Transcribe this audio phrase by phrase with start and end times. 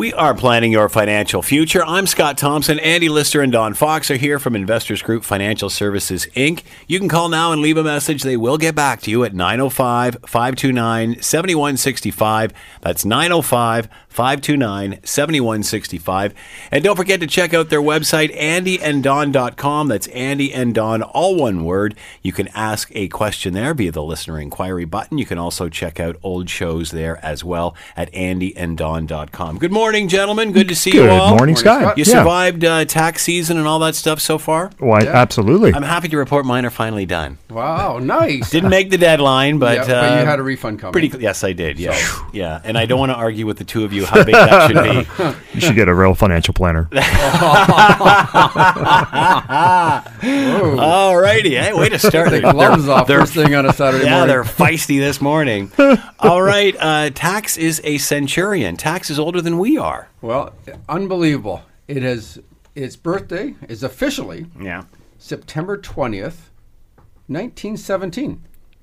[0.00, 1.84] We are planning your financial future.
[1.84, 2.78] I'm Scott Thompson.
[2.78, 6.62] Andy Lister and Don Fox are here from Investors Group Financial Services, Inc.
[6.86, 8.22] You can call now and leave a message.
[8.22, 12.52] They will get back to you at 905 529 7165.
[12.80, 16.34] That's 905 529 7165.
[16.72, 19.88] And don't forget to check out their website, andyanddon.com.
[19.88, 21.94] That's Andy and Don, all one word.
[22.22, 25.16] You can ask a question there via the listener inquiry button.
[25.18, 29.58] You can also check out old shows there as well at andyanddon.com.
[29.58, 30.52] Good morning, gentlemen.
[30.52, 31.30] Good to see Good you all.
[31.30, 31.96] Good morning, Scott.
[31.96, 32.12] You Yeah.
[32.18, 34.70] survived uh, tax season and all that stuff so far?
[34.78, 35.72] Why, absolutely.
[35.72, 37.38] I'm happy to report mine are finally done.
[37.48, 38.50] Wow, nice.
[38.60, 40.92] Didn't make the deadline, but, Yeah, but you uh, had a refund coming.
[40.92, 41.78] Pretty, yes, I did.
[41.78, 41.96] Yeah,
[42.32, 42.60] yeah.
[42.64, 44.82] And I don't want to argue with the two of you how big that should
[44.82, 45.34] be.
[45.54, 46.88] you should get a real financial planner.
[50.78, 52.30] All righty, hey, way to start.
[52.30, 54.28] the gloves off they're- first thing on a Saturday yeah, morning.
[54.28, 55.70] they're feisty this morning.
[56.18, 58.76] All right, uh, Tax is a centurion.
[58.76, 60.08] Tax is older than we are.
[60.20, 60.54] Well,
[60.88, 61.62] unbelievable.
[61.88, 62.38] It has
[62.74, 64.84] its birthday is officially Yeah,
[65.18, 66.50] September 20th,
[67.26, 68.42] 1917.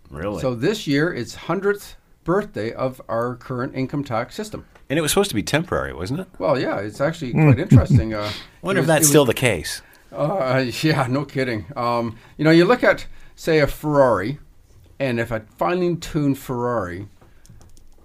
[0.09, 0.41] really.
[0.41, 4.65] So this year it's 100th birthday of our current income tax system.
[4.89, 6.27] And it was supposed to be temporary, wasn't it?
[6.39, 8.13] Well, yeah, it's actually quite interesting.
[8.13, 9.81] Uh, I wonder it if that's it still the case.
[10.11, 11.65] Uh, yeah, no kidding.
[11.75, 14.39] Um, you know, you look at, say, a Ferrari,
[14.99, 17.07] and if a finely tuned Ferrari,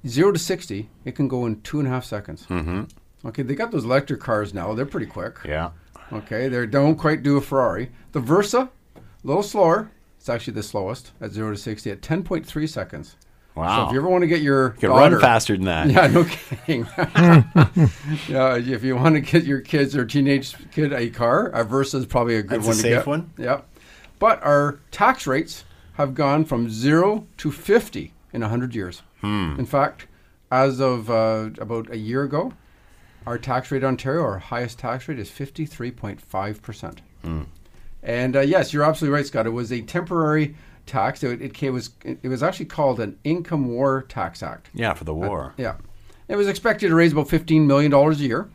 [0.07, 2.47] zero to 60, it can go in two and a half seconds.
[2.47, 2.85] Mm-hmm.
[3.29, 4.75] Okay, they got those electric cars now.
[4.75, 5.37] They're pretty quick.
[5.45, 5.71] Yeah.
[6.13, 7.91] Okay, they don't quite do a Ferrari.
[8.11, 9.91] The Versa, a little slower.
[10.19, 13.17] It's actually the slowest at zero to 60 at 10.3 seconds.
[13.55, 13.87] So Wow.
[13.87, 15.87] if you ever want to get your You can daughter, run faster than that.
[15.91, 16.87] yeah, no kidding.
[18.29, 21.99] yeah, if you want to get your kids or teenage kid a car, a Versa
[21.99, 23.07] is probably a good That's a one to safe get.
[23.07, 23.31] one?
[23.37, 23.61] Yeah,
[24.19, 25.65] but our tax rates
[25.95, 29.03] have gone from zero to fifty in hundred years.
[29.21, 29.55] Hmm.
[29.59, 30.07] In fact,
[30.51, 32.55] as of uh, about a year ago,
[33.27, 37.03] our tax rate in Ontario, our highest tax rate, is fifty three point five percent.
[37.23, 37.43] Hmm.
[38.03, 39.47] And uh, yes, you're absolutely right, Scott.
[39.47, 41.23] It was a temporary tax.
[41.23, 44.71] It, it, came, was it was actually called an Income War Tax Act.
[44.75, 45.55] Yeah, for the war.
[45.57, 45.77] Yeah.
[46.29, 48.49] It was expected to raise about $15 million a year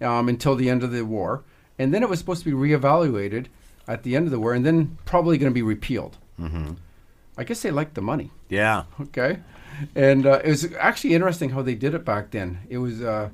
[0.00, 1.44] um, until the end of the war.
[1.78, 3.46] And then it was supposed to be reevaluated
[3.88, 6.18] at the end of the war and then probably going to be repealed.
[6.38, 6.74] Mm-hmm.
[7.36, 8.30] I guess they liked the money.
[8.48, 8.84] Yeah.
[9.00, 9.38] Okay.
[9.94, 12.60] And uh, it was actually interesting how they did it back then.
[12.68, 13.30] It was uh,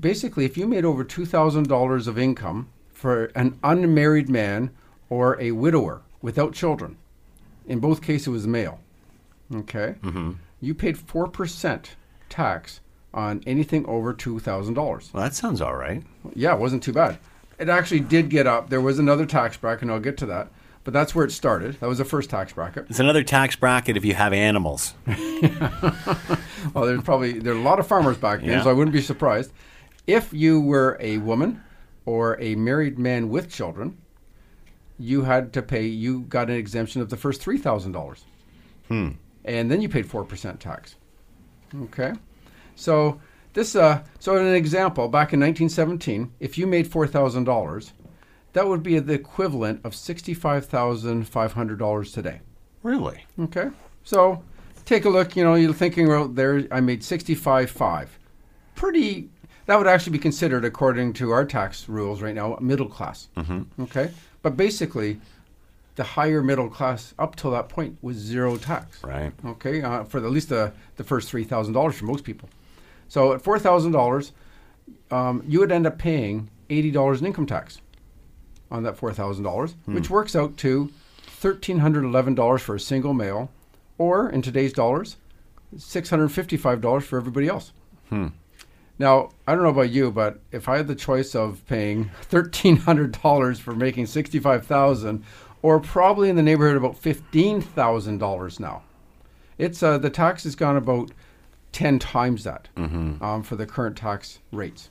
[0.00, 4.70] basically if you made over $2,000 of income for an unmarried man
[5.10, 6.96] or a widower without children,
[7.66, 8.80] in both cases it was male,
[9.54, 10.32] okay, mm-hmm.
[10.60, 11.84] you paid 4%
[12.28, 12.80] tax
[13.12, 14.76] on anything over $2,000.
[14.76, 16.02] Well, that sounds all right.
[16.34, 17.18] Yeah, it wasn't too bad.
[17.58, 18.70] It actually did get up.
[18.70, 20.48] There was another tax bracket, and I'll get to that.
[20.82, 21.78] But that's where it started.
[21.80, 22.86] That was the first tax bracket.
[22.90, 24.94] It's another tax bracket if you have animals.
[26.72, 28.62] Well, there's probably there are a lot of farmers back then, Yeah.
[28.62, 29.52] so I wouldn't be surprised
[30.06, 31.62] if you were a woman
[32.06, 33.98] or a married man with children.
[34.98, 35.86] You had to pay.
[35.86, 38.24] You got an exemption of the first three thousand dollars,
[38.88, 39.10] Hmm.
[39.44, 40.94] and then you paid four percent tax.
[41.84, 42.12] Okay,
[42.76, 43.20] so
[43.54, 47.92] this uh, so an example, back in 1917, if you made four thousand dollars,
[48.52, 52.40] that would be the equivalent of sixty-five thousand five hundred dollars today.
[52.84, 53.24] Really?
[53.40, 53.70] Okay.
[54.04, 54.44] So
[54.84, 55.34] take a look.
[55.36, 58.08] You know, you're thinking, well, there, I made 65.5.
[58.74, 59.30] Pretty,
[59.66, 63.28] that would actually be considered, according to our tax rules right now, middle class.
[63.36, 63.82] Mm-hmm.
[63.84, 64.10] Okay.
[64.44, 65.20] But basically,
[65.96, 69.02] the higher middle class up till that point was zero tax.
[69.02, 69.32] Right.
[69.44, 69.80] Okay.
[69.80, 72.50] Uh, for at least the, the first $3,000 for most people.
[73.08, 74.32] So at $4,000,
[75.10, 77.80] um, you would end up paying $80 in income tax
[78.70, 80.90] on that $4,000, which works out to
[81.40, 83.50] $1,311 for a single male,
[83.96, 85.16] or in today's dollars,
[85.74, 87.72] $655 for everybody else.
[88.98, 93.56] Now, I don't know about you, but if I had the choice of paying $1,300
[93.58, 95.24] for making 65000
[95.62, 98.82] or probably in the neighborhood of about $15,000 now,
[99.58, 101.10] it's uh, the tax has gone about
[101.72, 104.90] 10 times that um, for the current tax rates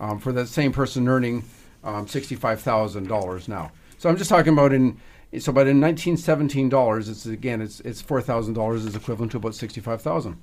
[0.00, 1.44] um, for that same person earning
[1.82, 3.72] um, $65,000 now.
[3.98, 5.00] So I'm just talking about in
[5.40, 10.36] so but in 1917 dollars it's again it's it's $4,000 is equivalent to about 65,000.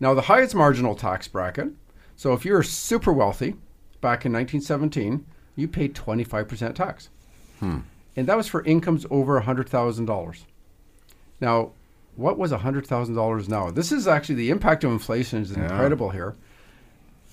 [0.00, 1.68] Now the highest marginal tax bracket,
[2.18, 3.54] so if you're super wealthy
[4.00, 5.24] back in 1917,
[5.54, 7.10] you paid 25% tax.
[7.60, 7.78] Hmm.
[8.16, 10.44] And that was for incomes over $100,000.
[11.40, 11.70] Now,
[12.16, 13.70] what was $100,000 now?
[13.70, 16.34] This is actually the impact of inflation is incredible here.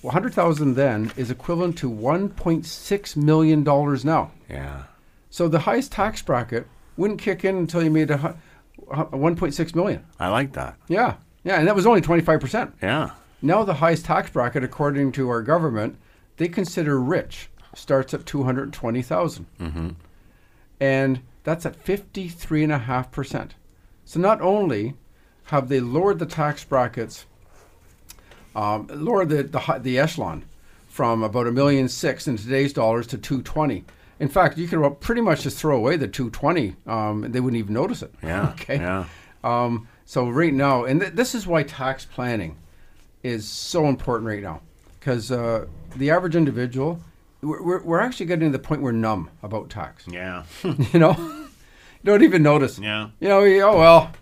[0.02, 4.30] Well, 100,000 then is equivalent to 1.6 million dollars now.
[4.48, 4.84] Yeah.
[5.30, 8.36] So the highest tax bracket wouldn't kick in until you made a,
[8.88, 10.04] a 1.6 million.
[10.20, 10.76] I like that.
[10.86, 11.16] Yeah.
[11.42, 12.72] Yeah, and that was only 25%.
[12.80, 13.10] Yeah.
[13.42, 15.96] Now the highest tax bracket according to our government
[16.36, 19.96] they consider rich starts at 220,000.
[20.80, 23.50] And that's at 53.5%.
[24.04, 24.94] So not only
[25.46, 27.26] have they lowered the tax brackets,
[28.54, 30.44] um, lowered the, the, the echelon
[30.88, 33.84] from about a million six in today's dollars to 220.
[34.18, 36.74] In fact, you could pretty much just throw away the 220.
[36.86, 38.14] Um, they wouldn't even notice it.
[38.22, 38.50] Yeah.
[38.52, 38.76] okay.
[38.76, 39.04] Yeah.
[39.44, 42.56] Um, so right now, and th- this is why tax planning
[43.26, 44.62] is so important right now,
[44.98, 47.00] because uh, the average individual,
[47.42, 50.06] we're, we're, actually getting to the point we're numb about tax.
[50.08, 50.44] Yeah.
[50.62, 51.48] you know, you
[52.04, 52.78] don't even notice.
[52.78, 53.10] Yeah.
[53.20, 54.12] You know, you, oh well,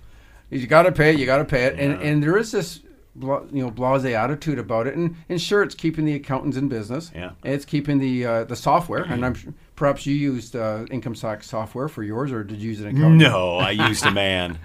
[0.50, 1.18] you got to pay it.
[1.18, 2.80] You got to pay it, and and there is this.
[3.16, 7.12] You know, blasé attitude about it, and, and sure, it's keeping the accountants in business.
[7.14, 7.30] Yeah.
[7.44, 11.48] it's keeping the uh, the software, and I'm sure, perhaps you used uh, income tax
[11.48, 13.18] software for yours, or did you use an accountant?
[13.18, 14.58] No, I used a man.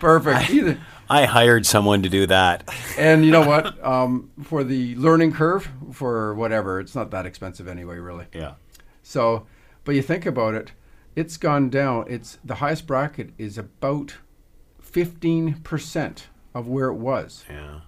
[0.00, 0.50] Perfect.
[0.50, 0.78] Either.
[1.08, 2.68] I hired someone to do that.
[2.98, 3.82] And you know what?
[3.84, 8.26] Um, for the learning curve, for whatever, it's not that expensive anyway, really.
[8.32, 8.54] Yeah.
[9.02, 9.46] So,
[9.84, 10.72] but you think about it,
[11.14, 12.06] it's gone down.
[12.08, 14.16] It's the highest bracket is about
[14.80, 17.44] fifteen percent of where it was.
[17.48, 17.80] Yeah.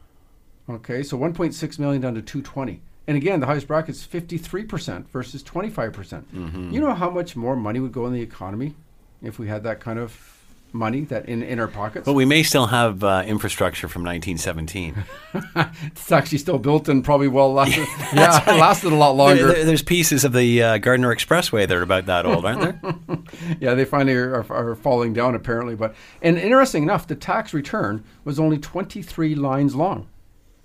[0.71, 2.83] Okay, so one point six million down to two twenty.
[3.09, 6.33] And again, the highest bracket is fifty three percent versus twenty five percent.
[6.33, 6.71] Mm-hmm.
[6.71, 8.77] You know how much more money would go in the economy
[9.23, 10.38] if we had that kind of
[10.73, 12.05] money that in, in our pockets?
[12.05, 15.05] But we may still have uh, infrastructure from 1917.
[15.87, 17.87] it's actually still built and probably well lasted.
[18.15, 19.47] yeah, it lasted a lot longer.
[19.47, 22.61] There- there- there's pieces of the uh, Gardiner Expressway that are about that old, aren't
[22.82, 22.94] there?
[23.61, 25.75] Yeah, they finally are, are, are falling down apparently.
[25.75, 30.09] But and interesting enough, the tax return was only 23 lines long.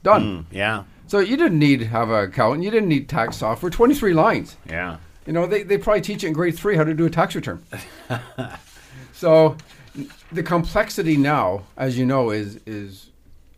[0.03, 0.47] Done.
[0.51, 0.83] yeah.
[1.07, 2.63] So you didn't need to have an accountant.
[2.63, 3.69] You didn't need tax software.
[3.69, 4.57] 23 lines.
[4.69, 4.97] Yeah.
[5.25, 7.35] You know, they, they probably teach it in grade three how to do a tax
[7.35, 7.63] return.
[9.13, 9.55] so
[10.31, 13.11] the complexity now, as you know, is is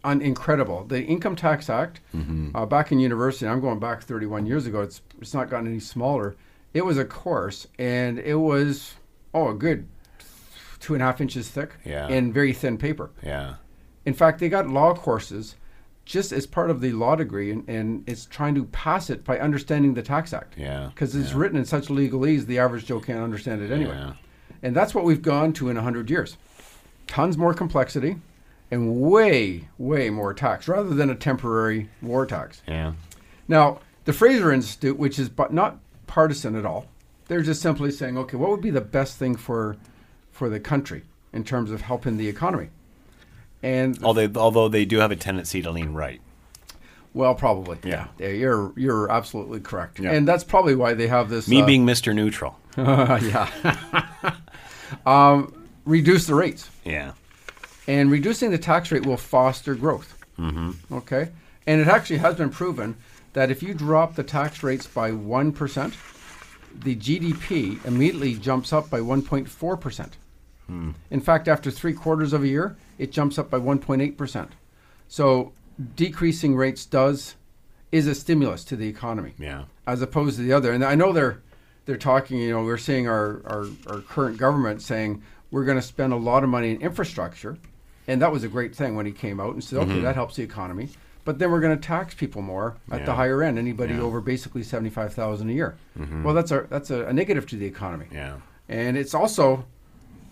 [0.03, 0.83] un- incredible.
[0.85, 2.01] The Income Tax Act,
[2.53, 4.81] uh, back in university, I'm going back 31 years ago.
[4.81, 6.35] It's it's not gotten any smaller.
[6.73, 8.95] It was a course, and it was
[9.33, 9.87] oh a good
[10.79, 12.07] two and a half inches thick Yeah.
[12.07, 13.09] and very thin paper.
[13.23, 13.55] Yeah.
[14.05, 15.55] In fact, they got law courses
[16.03, 19.39] just as part of the law degree, and, and it's trying to pass it by
[19.39, 20.53] understanding the Tax Act.
[20.55, 21.37] Yeah, Because it's yeah.
[21.39, 23.95] written in such legalese, the average Joe can't understand it anyway.
[23.95, 24.13] Yeah.
[24.65, 26.37] And that's what we've gone to in 100 years.
[27.05, 28.15] Tons more complexity
[28.71, 32.63] and way, way more tax rather than a temporary war tax.
[32.67, 32.93] Yeah.
[33.47, 35.77] Now, the Fraser Institute, which is but not
[36.07, 36.87] partisan at all,
[37.27, 39.77] they're just simply saying, okay, what would be the best thing for,
[40.31, 42.69] for the country in terms of helping the economy?
[43.61, 46.21] And Although, although they do have a tendency to lean right.
[47.13, 47.77] Well, probably.
[47.83, 48.07] Yeah.
[48.17, 49.99] Yeah, you're you're absolutely correct.
[49.99, 50.11] Yeah.
[50.11, 51.47] And that's probably why they have this.
[51.47, 52.13] Me uh, being Mr.
[52.13, 52.59] Neutral.
[52.77, 54.35] yeah.
[55.05, 55.53] um,
[55.85, 57.11] reduce the rates, Yeah.
[57.87, 60.13] and reducing the tax rate will foster growth.
[60.39, 60.93] Mm-hmm.
[60.93, 61.29] Okay,
[61.67, 62.95] and it actually has been proven
[63.33, 65.93] that if you drop the tax rates by one percent,
[66.73, 70.17] the GDP immediately jumps up by 1.4 percent.
[70.67, 74.51] In fact, after three quarters of a year, it jumps up by 1.8 percent.
[75.07, 75.53] So
[75.95, 77.35] decreasing rates does
[77.91, 79.65] is a stimulus to the economy Yeah.
[79.85, 80.71] as opposed to the other.
[80.73, 81.41] And I know they're
[81.85, 82.39] they're talking.
[82.39, 85.21] You know, we're seeing our our, our current government saying
[85.51, 87.57] we're going to spend a lot of money in infrastructure,
[88.07, 90.03] and that was a great thing when he came out and said, okay, mm-hmm.
[90.03, 90.89] that helps the economy.
[91.23, 93.57] But then we're going to tax people more at the higher end.
[93.57, 94.01] Anybody Yeah.
[94.01, 95.75] over basically seventy five thousand a year.
[95.97, 96.23] Mm-hmm.
[96.23, 98.05] Well, that's a that's a, a negative to the economy.
[98.11, 98.37] Yeah.
[98.69, 99.65] And it's also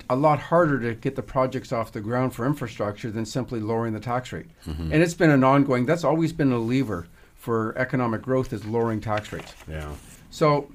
[0.09, 3.93] a lot harder to get the projects off the ground for infrastructure than simply lowering
[3.93, 4.47] the tax rate.
[4.67, 4.91] Mm-hmm.
[4.93, 5.85] And it's been an ongoing.
[5.85, 9.53] That's always been a lever for economic growth is lowering tax rates.
[9.67, 9.91] Yeah.
[10.29, 10.69] So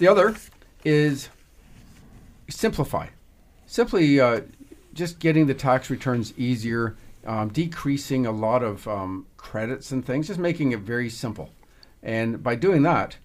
[0.00, 0.34] the other
[0.82, 1.28] is
[2.48, 3.06] simplify.
[3.66, 4.40] Simply uh,
[4.94, 10.26] just getting the tax returns easier, um, decreasing a lot of um, credits and things,
[10.26, 11.50] just making it very simple.
[12.02, 13.18] And by doing that,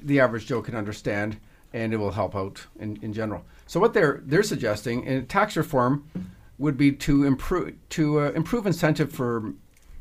[0.00, 1.38] the average Joe can understand,
[1.72, 3.44] and it will help out in, in general.
[3.66, 6.08] So what they're they're suggesting in tax reform
[6.58, 9.52] would be to improve to uh, improve incentive for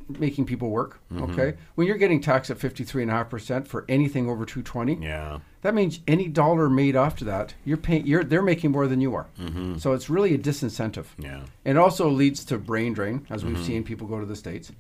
[0.10, 1.00] making people work.
[1.16, 4.46] Okay, when you're getting taxed at fifty three and a half percent for anything over
[4.46, 5.40] two twenty, Yeah.
[5.62, 8.06] that means any dollar made after that, you're paying.
[8.08, 9.28] You're they're making more than you are.
[9.78, 11.06] So it's really a disincentive.
[11.18, 11.42] Yeah.
[11.66, 14.72] It also leads to brain drain, as we've seen people go to the states.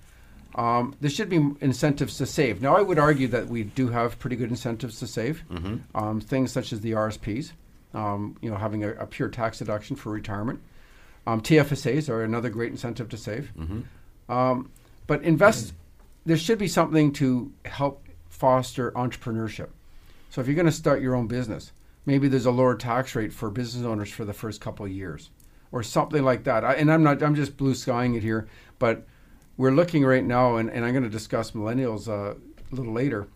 [0.55, 2.61] Um, there should be incentives to save.
[2.63, 5.43] Now, I would argue that we do have pretty good incentives to save.
[5.93, 7.51] Um, things such as the RSPs,
[7.93, 10.59] um, you know, having a, a pure tax deduction for retirement.
[11.27, 13.51] Um, TFSAs are another great incentive to save.
[14.29, 14.71] Um,
[15.07, 15.73] but invest.
[16.25, 19.69] There should be something to help foster entrepreneurship.
[20.29, 21.71] So if you're going to start your own business,
[22.05, 25.29] maybe there's a lower tax rate for business owners for the first couple of years,
[25.71, 26.65] or something like that.
[26.65, 27.23] I, and I'm not.
[27.23, 28.47] I'm just blue skying it here,
[28.77, 29.07] but
[29.55, 33.27] we're looking right now, and, and I'm going to discuss millennials uh, a little later.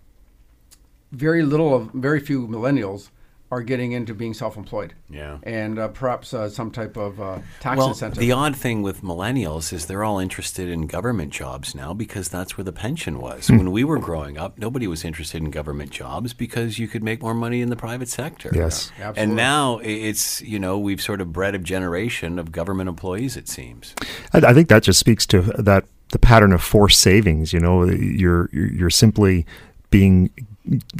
[1.11, 3.09] very little of very few millennials
[3.51, 4.93] are getting into being self-employed.
[5.09, 5.39] Yeah.
[5.43, 8.17] and uh, perhaps uh, some type of uh, tax Well, incentive.
[8.19, 12.57] the odd thing with millennials is they're all interested in government jobs now because that's
[12.57, 13.47] where the pension was.
[13.49, 13.57] Hmm.
[13.57, 17.21] when we were growing up, nobody was interested in government jobs because you could make
[17.21, 18.49] more money in the private sector.
[18.53, 18.89] Yes.
[18.97, 23.35] Yeah, And now it's, you know, we've sort of bred a generation of government employees,
[23.35, 23.93] it seems.
[24.33, 27.51] I, I think that just speaks to that the pattern of forced savings.
[27.53, 29.45] You know, you're you're you're simply
[29.89, 30.29] being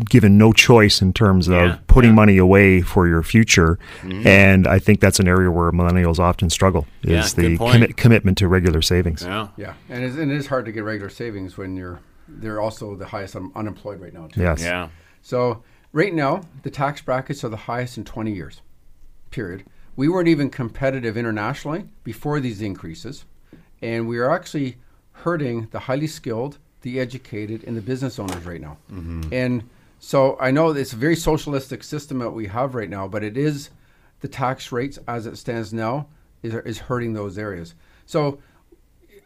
[0.09, 4.25] given no choice in terms of Yeah, putting money away for your future, mm-hmm.
[4.27, 7.73] and I think that's an area where millennials often struggle is good the point.
[7.73, 9.23] commit, commitment to regular savings.
[9.23, 9.49] Yeah.
[9.57, 12.95] yeah, and it's, and it is hard to get regular savings when you're they're also
[12.95, 14.27] the highest un- unemployed right now.
[14.27, 14.41] Too.
[14.41, 14.61] Yes.
[14.61, 14.89] Yeah.
[15.21, 18.61] So right now, the tax brackets are the highest in 20 years.
[19.29, 19.65] Period.
[19.95, 23.25] We weren't even competitive internationally before these increases,
[23.81, 24.77] and we are actually
[25.11, 28.77] hurting the highly skilled, the educated, and the business owners right now.
[29.31, 29.69] And
[29.99, 33.37] so I know it's a very socialistic system that we have right now, but it
[33.37, 33.69] is
[34.21, 36.07] the tax rates as it stands now
[36.43, 37.75] is, is hurting those areas.
[38.05, 38.39] So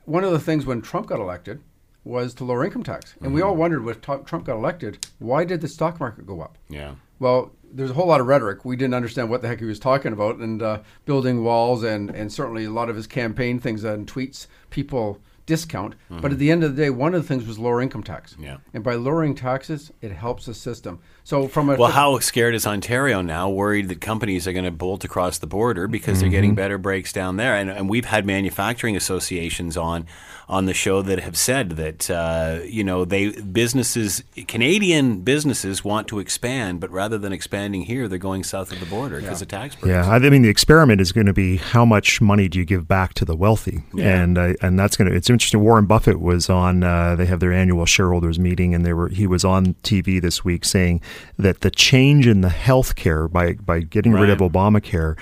[0.05, 1.61] one of the things when Trump got elected
[2.03, 5.61] was to lower income tax, and we all wondered when Trump got elected, why did
[5.61, 6.57] the stock market go up?
[6.69, 6.95] Yeah.
[7.19, 8.63] Well, there's a whole lot of rhetoric.
[8.63, 12.09] We didn't understand what the heck he was talking about, and uh, building walls, and
[12.11, 15.95] and certainly a lot of his campaign things and tweets people discount.
[16.09, 16.25] But mm-hmm.
[16.25, 18.35] at the end of the day, one of the things was lower income tax.
[18.39, 18.57] Yeah.
[18.73, 20.99] And by lowering taxes, it helps the system.
[21.23, 23.49] So from a Well, how scared is Ontario now?
[23.49, 26.55] Worried that companies are going to bolt across the border because they're getting mm-hmm.
[26.55, 30.05] better breaks down there, and, and we've had manufacturing associations on
[30.47, 36.07] on the show that have said that uh, you know they businesses Canadian businesses want
[36.07, 39.47] to expand, but rather than expanding here, they're going south of the border because of
[39.47, 39.87] tax breaks.
[39.87, 42.87] Yeah, I mean the experiment is going to be how much money do you give
[42.87, 44.21] back to the wealthy, yeah.
[44.21, 45.15] and uh, and that's going to.
[45.15, 45.61] It's interesting.
[45.61, 46.83] Warren Buffett was on.
[46.83, 49.09] Uh, they have their annual shareholders meeting, and they were.
[49.09, 51.01] He was on TV this week saying
[51.37, 55.17] that the change in the health care by by getting rid of Obamacare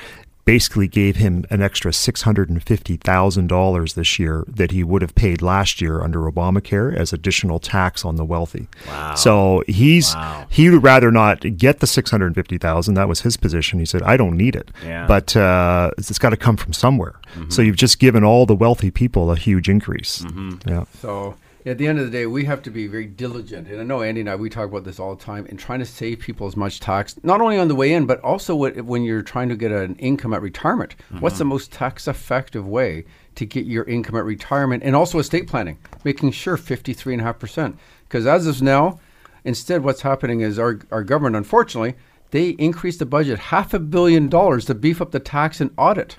[0.45, 4.83] basically gave him an extra six hundred and fifty thousand dollars this year that he
[4.83, 8.67] would have paid last year under Obamacare as additional tax on the wealthy.
[8.87, 9.15] Wow.
[9.15, 10.45] So he's Wow.
[10.49, 12.95] he would rather not get the six hundred fifty thousand.
[12.95, 13.79] That was his position.
[13.79, 15.07] He said, "I don't need it." Yeah.
[15.07, 17.15] But uh, it's got to come from somewhere.
[17.49, 20.23] So you've just given all the wealthy people a huge increase.
[20.67, 20.83] Yeah.
[21.01, 21.35] So
[21.65, 23.67] at the end of the day, we have to be very diligent.
[23.67, 25.79] And I know Andy and I, we talk about this all the time in trying
[25.79, 28.81] to save people as much tax, not only on the way in, but also what,
[28.83, 30.95] when you're trying to get an income at retirement.
[30.97, 31.19] Mm-hmm.
[31.19, 33.05] What's the most tax effective way
[33.35, 34.83] to get your income at retirement?
[34.83, 37.77] And also estate planning, making sure 53.5%.
[38.03, 38.99] Because as of now,
[39.45, 41.95] instead, what's happening is our, our government, unfortunately,
[42.31, 46.17] they increased the budget half a billion dollars to beef up the tax and audit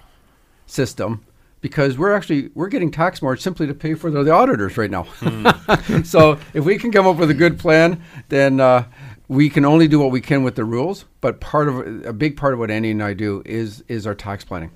[0.67, 1.25] system
[1.65, 4.91] because we're actually we're getting tax more simply to pay for the, the auditors right
[4.91, 5.05] now.
[6.05, 8.85] so if we can come up with a good plan, then uh,
[9.29, 11.07] we can only do what we can with the rules.
[11.23, 14.15] But part of a big part of what Andy and I do is is our
[14.15, 14.73] tax planning.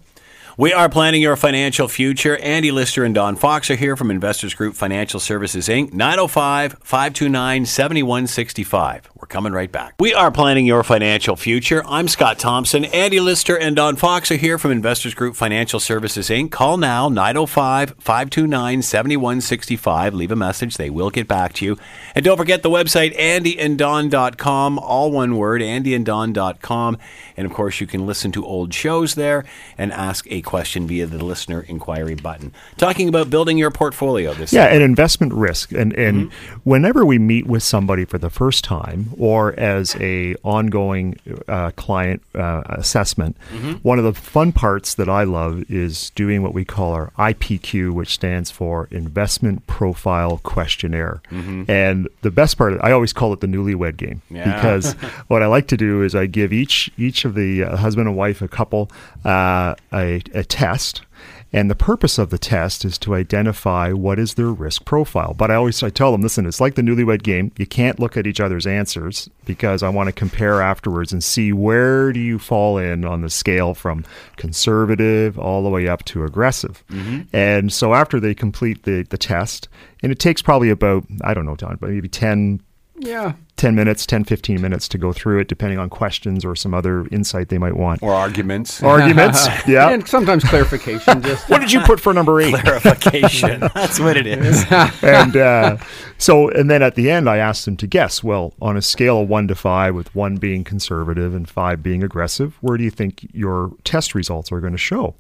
[0.60, 2.36] We are planning your financial future.
[2.38, 5.92] Andy Lister and Don Fox are here from Investors Group Financial Services Inc.
[5.92, 9.08] 905 529 7165.
[9.14, 9.94] We're coming right back.
[10.00, 11.84] We are planning your financial future.
[11.86, 12.86] I'm Scott Thompson.
[12.86, 16.50] Andy Lister and Don Fox are here from Investors Group Financial Services Inc.
[16.50, 20.12] Call now 905 529 7165.
[20.12, 20.76] Leave a message.
[20.76, 21.78] They will get back to you.
[22.16, 26.98] And don't forget the website andyanddon.com, all one word, andyanddon.com.
[27.36, 29.44] And of course, you can listen to old shows there
[29.76, 32.52] and ask a question via the listener inquiry button.
[32.78, 35.72] Talking about building your portfolio this Yeah, and investment risk.
[35.72, 36.32] And and
[36.64, 42.22] whenever we meet with somebody for the first time, or as a ongoing uh, client
[42.34, 43.36] uh, assessment,
[43.82, 47.92] one of the fun parts that I love is doing what we call our IPQ,
[47.92, 51.20] which stands for Investment Profile Questionnaire.
[51.68, 54.54] And the best part, I always call it the newlywed game Yeah.
[54.54, 54.92] because
[55.28, 58.16] what I like to do is I give each each of the uh, husband and
[58.16, 58.90] wife, a couple,
[59.24, 61.02] uh, a, a test.
[61.50, 65.32] And the purpose of the test is to identify what is their risk profile.
[65.32, 67.52] But I always I tell them, listen, it's like the newlywed game.
[67.56, 71.54] You can't look at each other's answers because I want to compare afterwards and see
[71.54, 74.04] where do you fall in on the scale from
[74.36, 76.84] conservative all the way up to aggressive.
[76.90, 77.34] Mm-hmm.
[77.34, 79.68] And so after they complete the, the test,
[80.02, 82.60] and it takes probably about, I don't know, Don, but maybe 10,
[82.98, 83.32] Yeah.
[83.58, 87.06] 10 minutes, 10, 15 minutes to go through it, depending on questions or some other
[87.08, 88.02] insight they might want.
[88.02, 88.82] Or arguments.
[88.82, 89.90] Arguments, yeah.
[89.90, 91.20] And sometimes clarification.
[91.22, 92.54] Just what did you put for number eight?
[92.54, 93.60] Clarification.
[93.74, 94.64] That's what it is.
[95.02, 95.76] and uh,
[96.18, 98.22] so, and then at the end, I asked them to guess.
[98.22, 102.02] Well, on a scale of one to five, with one being conservative and five being
[102.02, 105.16] aggressive, where do you think your test results are going to show?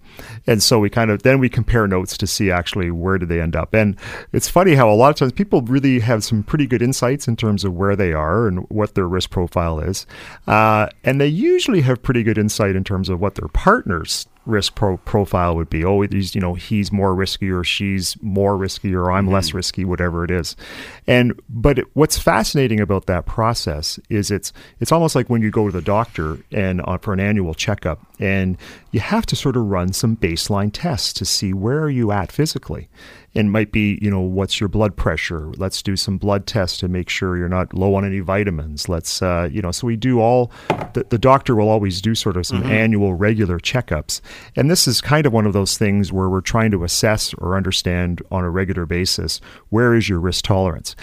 [0.46, 3.40] And so we kind of then we compare notes to see actually where do they
[3.40, 3.74] end up.
[3.74, 3.96] And
[4.32, 7.36] it's funny how a lot of times people really have some pretty good insights in
[7.36, 8.27] terms of where they are.
[8.28, 10.06] Are and what their risk profile is.
[10.46, 14.74] Uh, and they usually have pretty good insight in terms of what their partner's risk
[14.74, 15.84] pro- profile would be.
[15.84, 19.34] Oh, he's you know he's more risky or she's more risky or I'm mm-hmm.
[19.34, 20.56] less risky, whatever it is.
[21.06, 25.50] And but it, what's fascinating about that process is it's it's almost like when you
[25.50, 28.56] go to the doctor and uh, for an annual checkup, and
[28.90, 32.32] you have to sort of run some baseline tests to see where are you at
[32.32, 32.88] physically
[33.34, 35.50] and might be, you know, what's your blood pressure?
[35.56, 38.88] Let's do some blood tests to make sure you're not low on any vitamins.
[38.88, 40.50] Let's, uh, you know, so we do all,
[40.94, 42.70] the, the doctor will always do sort of some mm-hmm.
[42.70, 44.20] annual regular checkups.
[44.56, 47.56] And this is kind of one of those things where we're trying to assess or
[47.56, 50.96] understand on a regular basis where is your risk tolerance.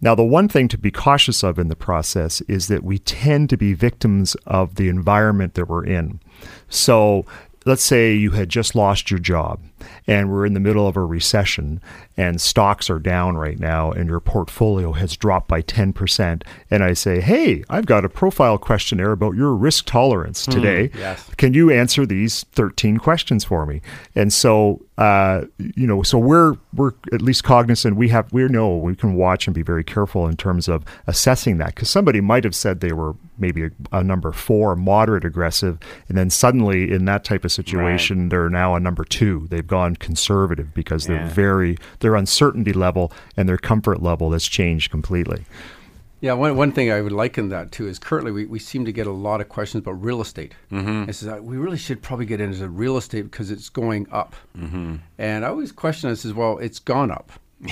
[0.00, 3.50] Now, the one thing to be cautious of in the process is that we tend
[3.50, 6.20] to be victims of the environment that we're in.
[6.68, 7.26] So,
[7.64, 9.60] let's say you had just lost your job
[10.06, 11.80] and we're in the middle of a recession
[12.16, 16.92] and stocks are down right now and your portfolio has dropped by 10% and I
[16.92, 20.88] say, "Hey, I've got a profile questionnaire about your risk tolerance hmm, today.
[20.88, 21.30] Mm, yes.
[21.36, 23.80] Can you answer these 13 questions for me?"
[24.14, 25.44] And so uh,
[25.76, 27.94] you know, so we're we're at least cognizant.
[27.94, 31.58] We have we know we can watch and be very careful in terms of assessing
[31.58, 35.78] that because somebody might have said they were maybe a, a, number four, moderate aggressive,
[36.08, 38.30] and then suddenly in that type of situation right.
[38.30, 39.46] they're now a number two.
[39.50, 44.90] They've gone conservative because they're very their uncertainty level and their comfort level has changed
[44.90, 45.44] completely.
[46.20, 48.92] Yeah, one, one thing I would liken that to is currently we, we seem to
[48.92, 50.52] get a lot of questions about real estate.
[50.72, 51.10] Mm-hmm.
[51.12, 54.34] says, uh, we really should probably get into real estate because it's going up.
[54.56, 54.96] Mm-hmm.
[55.18, 57.30] And I always question this as well, it's gone up.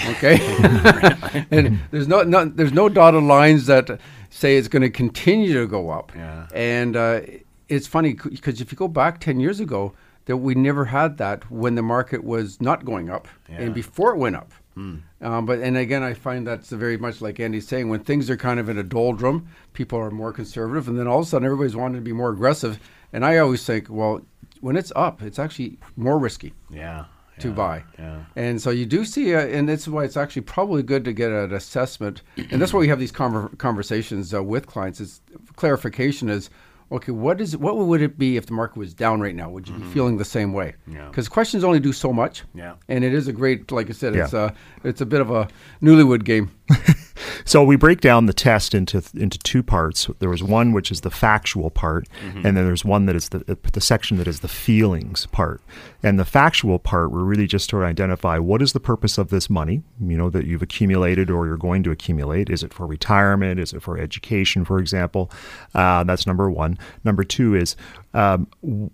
[0.08, 0.38] Okay,
[1.50, 4.00] and there's no, no, there's no dotted lines that
[4.30, 6.12] say it's going to continue to go up.
[6.14, 6.46] Yeah.
[6.52, 7.20] And uh,
[7.68, 9.92] it's funny because if you go back ten years ago,
[10.26, 13.62] that we never had that when the market was not going up yeah.
[13.62, 14.52] and before it went up.
[14.75, 14.97] Hmm.
[15.23, 17.88] Um, but and again, I find that's very much like Andy's saying.
[17.88, 21.21] When things are kind of in a doldrum, people are more conservative, and then all
[21.21, 22.78] of a sudden, everybody's wanting to be more aggressive.
[23.11, 24.21] And I always think, well,
[24.60, 26.52] when it's up, it's actually more risky.
[26.71, 27.06] Yeah.
[27.41, 28.25] To yeah, buy, yeah.
[28.34, 31.30] and so you do see, uh, and that's why it's actually probably good to get
[31.30, 35.02] an assessment, and that's why we have these conver- conversations uh, with clients.
[35.02, 35.21] Is
[35.54, 36.49] clarification is
[36.90, 39.50] okay, what is what would it be if the market was down right now?
[39.50, 39.88] Would you mm-hmm.
[39.88, 40.75] be feeling the same way?
[40.86, 41.32] Because yeah.
[41.32, 42.44] questions only do so much.
[42.54, 42.75] Yeah.
[42.88, 44.25] And it is a great, like I said, yeah.
[44.25, 45.49] it's a it's a bit of a
[45.82, 46.50] newlywed game.
[47.44, 50.08] so we break down the test into into two parts.
[50.18, 52.46] There was one which is the factual part, mm-hmm.
[52.46, 55.60] and then there's one that is the the section that is the feelings part.
[56.02, 59.50] And the factual part, we're really just to identify what is the purpose of this
[59.50, 62.48] money, you know, that you've accumulated or you're going to accumulate.
[62.48, 63.58] Is it for retirement?
[63.58, 65.30] Is it for education, for example?
[65.74, 66.78] Uh, that's number one.
[67.04, 67.76] Number two is
[68.16, 68.48] um,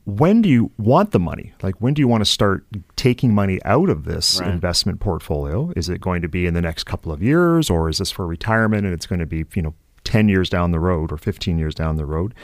[0.04, 1.52] when do you want the money?
[1.62, 4.50] Like, when do you want to start taking money out of this right.
[4.50, 5.72] investment portfolio?
[5.76, 8.26] Is it going to be in the next couple of years, or is this for
[8.26, 9.74] retirement and it's going to be, you know,
[10.12, 12.34] 10 years down the road or 15 years down the road.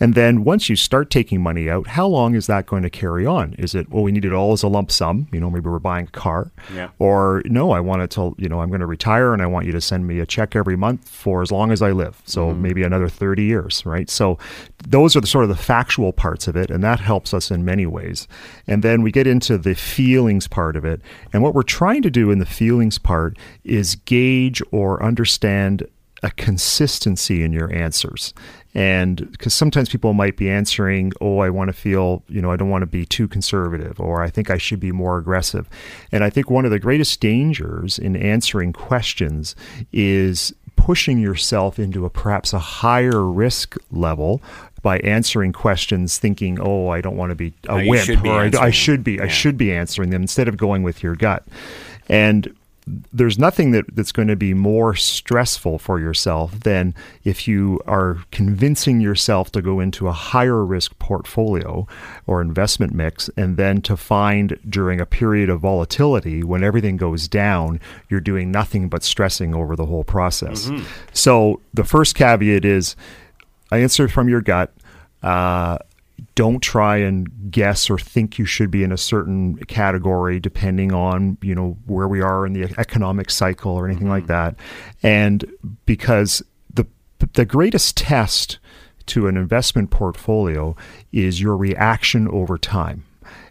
[0.00, 3.26] And then once you start taking money out, how long is that going to carry
[3.26, 3.52] on?
[3.58, 5.28] Is it, well, we need it all as a lump sum?
[5.30, 6.50] You know, maybe we're buying a car.
[6.74, 6.88] Yeah.
[6.98, 9.66] Or no, I want it to, you know, I'm going to retire and I want
[9.66, 12.22] you to send me a check every month for as long as I live.
[12.24, 12.62] So mm-hmm.
[12.62, 14.08] maybe another 30 years, right?
[14.08, 14.38] So
[14.88, 16.70] those are the sort of the factual parts of it.
[16.70, 18.26] And that helps us in many ways.
[18.66, 21.02] And then we get into the feelings part of it.
[21.34, 25.86] And what we're trying to do in the feelings part is gauge or understand
[26.22, 28.34] a consistency in your answers.
[28.74, 32.56] And because sometimes people might be answering, oh, I want to feel, you know, I
[32.56, 35.68] don't want to be too conservative, or I think I should be more aggressive.
[36.12, 39.56] And I think one of the greatest dangers in answering questions
[39.92, 44.40] is pushing yourself into a perhaps a higher risk level
[44.80, 48.66] by answering questions thinking oh i don't want to be a no, wimp or I,
[48.66, 49.24] I, should be yeah.
[49.24, 51.44] i should be answering them instead of going with your gut
[52.08, 52.54] and
[53.12, 58.18] there's nothing that, that's going to be more stressful for yourself than if you are
[58.30, 61.86] convincing yourself to go into a higher risk portfolio
[62.26, 67.28] or investment mix and then to find during a period of volatility when everything goes
[67.28, 70.84] down you're doing nothing but stressing over the whole process mm-hmm.
[71.12, 72.96] so the first caveat is
[73.70, 74.72] i answer from your gut
[75.22, 75.78] uh,
[76.38, 81.36] don't try and guess or think you should be in a certain category depending on
[81.42, 84.12] you know where we are in the economic cycle or anything mm-hmm.
[84.12, 84.54] like that.
[85.02, 85.44] And
[85.84, 86.40] because
[86.72, 86.86] the
[87.32, 88.60] the greatest test
[89.06, 90.76] to an investment portfolio
[91.10, 93.04] is your reaction over time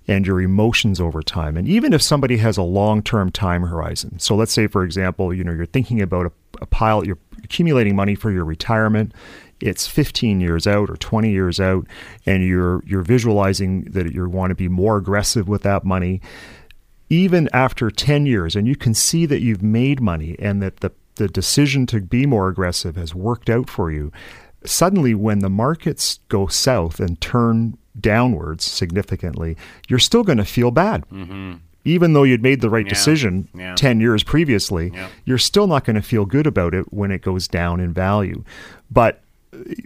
[0.08, 1.58] and your emotions over time.
[1.58, 5.44] And even if somebody has a long-term time horizon so let's say for example you
[5.44, 9.12] know you're thinking about a, a pile you're accumulating money for your retirement
[9.62, 11.88] it's 15 years out or 20 years out
[12.26, 16.22] and you're you're visualizing that you want to be more aggressive with that money
[17.10, 20.92] even after 10 years and you can see that you've made money and that the
[21.16, 24.12] the decision to be more aggressive has worked out for you,
[24.64, 30.70] suddenly when the markets go south and turn downwards significantly, you're still going to feel
[30.70, 31.04] bad.
[31.84, 32.90] Even though you'd made the right Mm-hmm.
[32.90, 32.94] Yeah.
[32.94, 33.74] decision Yeah.
[33.76, 35.08] 10 years previously, Yeah.
[35.26, 38.44] you're still not going to feel good about it when it goes down in value.
[38.92, 39.24] But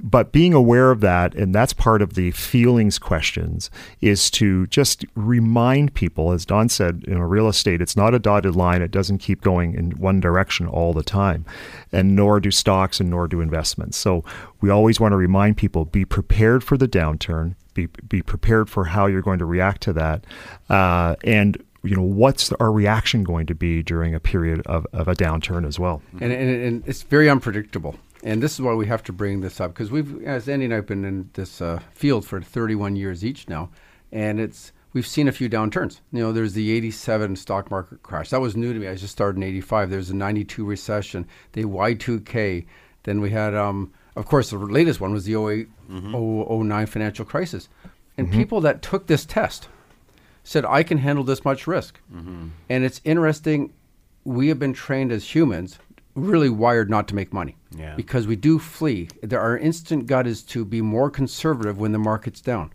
[0.01, 3.69] but being aware of that, and that's part of the feelings questions,
[4.01, 8.55] is to just remind people, as Don said, know, real estate, it's not a dotted
[8.55, 8.81] line.
[8.81, 11.45] It doesn't keep going in one direction all the time,
[11.91, 13.97] and nor do stocks and nor do investments.
[13.97, 14.23] So
[14.61, 17.55] we always want to remind people: be prepared for the downturn.
[17.73, 20.25] Be be prepared for how you're going to react to that,
[20.69, 25.07] uh, and you know what's our reaction going to be during a period of, of
[25.07, 26.01] a downturn as well.
[26.19, 27.95] and, and, and it's very unpredictable.
[28.23, 30.73] And this is why we have to bring this up because we've, as Andy and
[30.73, 33.69] I've been in this uh, field for 31 years each now,
[34.11, 36.01] and it's we've seen a few downturns.
[36.11, 38.29] You know, there's the 87 stock market crash.
[38.29, 38.87] That was new to me.
[38.87, 39.89] I just started in 85.
[39.89, 42.65] There's a 92 recession, the Y2K.
[43.03, 47.69] Then we had, um, of course, the latest one was the 08, 09 financial crisis.
[48.17, 49.67] And people that took this test
[50.43, 51.99] said, I can handle this much risk.
[52.69, 53.73] And it's interesting.
[54.23, 55.79] We have been trained as humans,
[56.15, 57.55] really wired not to make money.
[57.77, 57.95] Yeah.
[57.95, 59.09] Because we do flee.
[59.23, 62.71] There, our instant gut is to be more conservative when the market's down.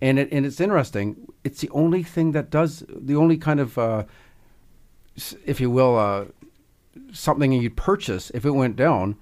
[0.00, 1.32] And, it, and it's interesting.
[1.44, 4.04] It's the only thing that does, the only kind of, uh,
[5.46, 6.26] if you will, uh,
[7.12, 9.16] something you'd purchase, if it went down,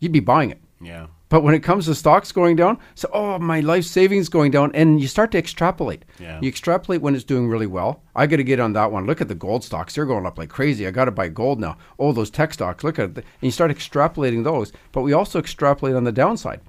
[0.00, 0.60] you'd be buying it.
[0.80, 1.06] Yeah.
[1.30, 4.70] But when it comes to stocks going down, so oh my life savings going down,
[4.74, 6.04] and you start to extrapolate.
[6.20, 6.38] Yeah.
[6.40, 8.02] You extrapolate when it's doing really well.
[8.14, 9.06] I got to get on that one.
[9.06, 10.86] Look at the gold stocks; they're going up like crazy.
[10.86, 11.76] I got to buy gold now.
[11.98, 12.84] Oh, those tech stocks.
[12.84, 13.16] Look at it.
[13.16, 14.72] and you start extrapolating those.
[14.92, 16.60] But we also extrapolate on the downside.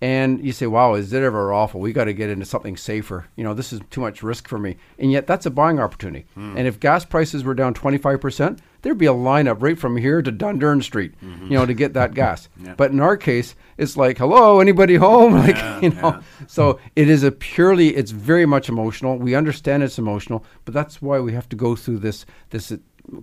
[0.00, 1.80] And you say, "Wow, is it ever awful?
[1.80, 3.26] We got to get into something safer.
[3.34, 6.26] You know, this is too much risk for me." And yet, that's a buying opportunity.
[6.34, 6.56] Hmm.
[6.56, 9.96] And if gas prices were down twenty five percent, there'd be a lineup right from
[9.96, 12.16] here to Dundurn Street, you know, to get that mm-hmm.
[12.16, 12.48] gas.
[12.62, 12.74] Yeah.
[12.76, 16.20] But in our case, it's like, "Hello, anybody home?" Like, Yeah, you know.
[16.46, 17.96] So it is a purely.
[17.96, 19.16] It's very much emotional.
[19.18, 22.26] We understand it's emotional, but that's why we have to go through this.
[22.50, 22.72] This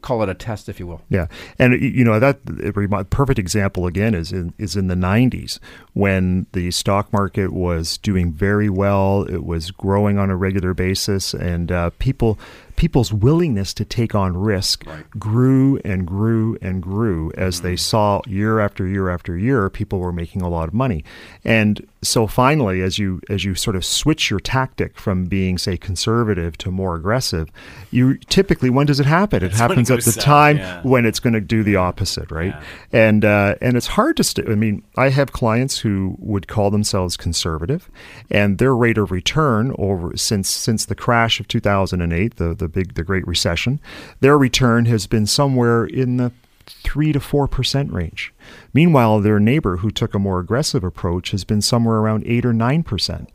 [0.02, 1.02] call it a test, if you will.
[1.10, 1.28] Yeah,
[1.60, 5.60] and you know that it remi- perfect example again is in is in the '90s
[5.96, 9.24] when the stock market was doing very well.
[9.24, 12.38] It was growing on a regular basis, and uh, people
[12.76, 15.10] people's willingness to take on risk Right.
[15.12, 20.12] grew and grew and grew as they saw year after year after year people were
[20.12, 21.02] making a lot of money
[21.46, 25.78] and so finally as you as you sort of switch your tactic from being say
[25.78, 27.50] conservative to more aggressive
[27.92, 30.58] you typically when does it happen it That's when it happens at the south, time
[30.58, 30.82] yeah.
[30.84, 32.62] when it's going to do the opposite right Yeah.
[32.92, 36.72] and uh, and it's hard to st- i mean i have clients who would call
[36.72, 37.92] themselves conservative.
[38.32, 42.96] And their rate of return over since since the crash of 2008 the the big
[42.96, 43.80] the great recession
[44.20, 46.32] their return has been somewhere in the
[46.66, 48.34] 3 to 4% range.
[48.74, 52.54] Meanwhile their neighbor who took a more aggressive approach has been somewhere around 8 or
[52.54, 53.28] 9%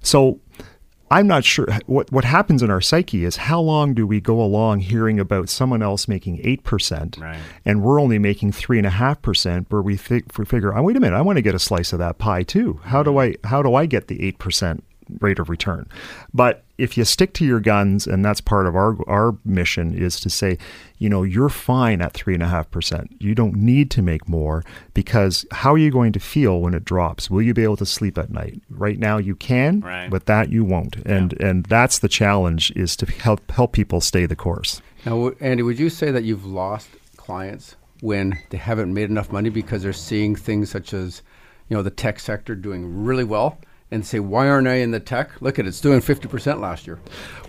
[0.00, 0.40] so
[1.10, 4.40] I'm not sure what what happens in our psyche is how long do we go
[4.40, 7.38] along hearing about someone else making eight percent, Right.
[7.64, 10.82] and we're only making three and a half percent, where we, fi- we figure, oh
[10.82, 12.80] wait a minute, I want to get a slice of that pie too.
[12.84, 14.84] How do I how do I get the eight percent
[15.20, 15.88] rate of return?
[16.34, 20.18] But if you stick to your guns, and that's part of our our mission is
[20.20, 20.56] to say,
[20.98, 23.14] you know, you're fine at three and a half percent.
[23.18, 24.64] You don't need to make more
[24.94, 27.28] because how are you going to feel when it drops?
[27.30, 28.62] Will you be able to sleep at night?
[28.70, 30.08] Right now, you can, Right.
[30.08, 34.24] but that you won't, and and that's the challenge is to help help people stay
[34.26, 34.80] the course.
[35.04, 39.50] Now, Andy, would you say that you've lost clients when they haven't made enough money
[39.50, 41.22] because they're seeing things such as,
[41.68, 43.58] you know, the tech sector doing really well,
[43.90, 45.30] and say, "Why aren't I in the tech?
[45.40, 46.98] Look at it; it's doing fifty percent last year."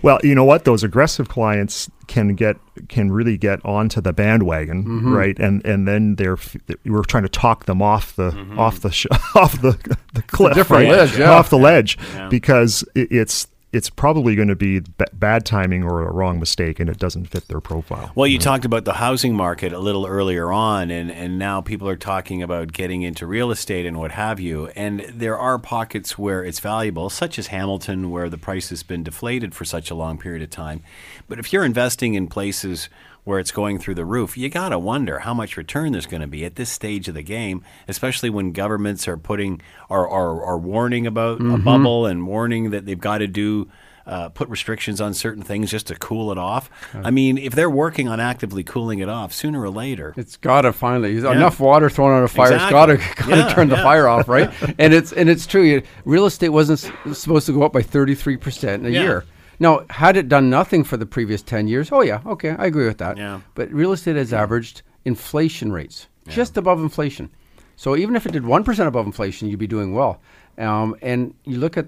[0.02, 0.64] Well, you know what?
[0.64, 2.56] Those aggressive clients can get
[2.88, 5.12] can really get onto the bandwagon, Mm-hmm.
[5.12, 5.38] right?
[5.38, 6.38] And and then they're
[6.84, 8.58] we're trying to talk them off the Mm-hmm.
[8.58, 9.72] off the sh- off the
[10.14, 10.98] the cliff, different right?
[10.98, 11.30] ledge, yeah.
[11.30, 12.28] off the ledge, Yeah.
[12.28, 16.90] because it's it's probably going to be b- bad timing or a wrong mistake, and
[16.90, 18.10] it doesn't fit their profile.
[18.14, 18.44] Well, you mm-hmm.
[18.44, 22.42] talked about the housing market a little earlier on, and, and now people are talking
[22.42, 24.68] about getting into real estate and what have you.
[24.68, 29.04] And there are pockets where it's valuable, such as Hamilton, where the price has been
[29.04, 30.82] deflated for such a long period of time.
[31.28, 32.88] But if you're investing in places
[33.24, 36.22] where it's going through the roof, you got to wonder how much return there's going
[36.22, 40.42] to be at this stage of the game, especially when governments are putting are are,
[40.44, 43.68] are warning about a bubble and warning that they've got to do
[44.06, 46.68] uh, put restrictions on certain things just to cool it off.
[46.94, 50.62] I mean, if they're working on actively cooling it off, sooner or later, It's got
[50.62, 52.54] to finally enough water thrown on a fire.
[52.54, 52.94] Exactly.
[52.94, 54.50] It's got to Yeah, turn the fire off, right?
[54.78, 55.82] and it's and it's true.
[56.04, 56.78] Real estate wasn't
[57.14, 59.02] supposed to go up by thirty three percent in a Yeah.
[59.02, 59.24] year.
[59.60, 62.86] Now, had it done nothing for the previous ten years, oh yeah, okay, I agree
[62.86, 63.16] with that.
[63.18, 63.40] Yeah.
[63.54, 67.30] But real estate has averaged inflation rates just above inflation.
[67.76, 70.20] So even if it did 1% above inflation, you'd be doing well.
[70.58, 71.86] Um, and you look at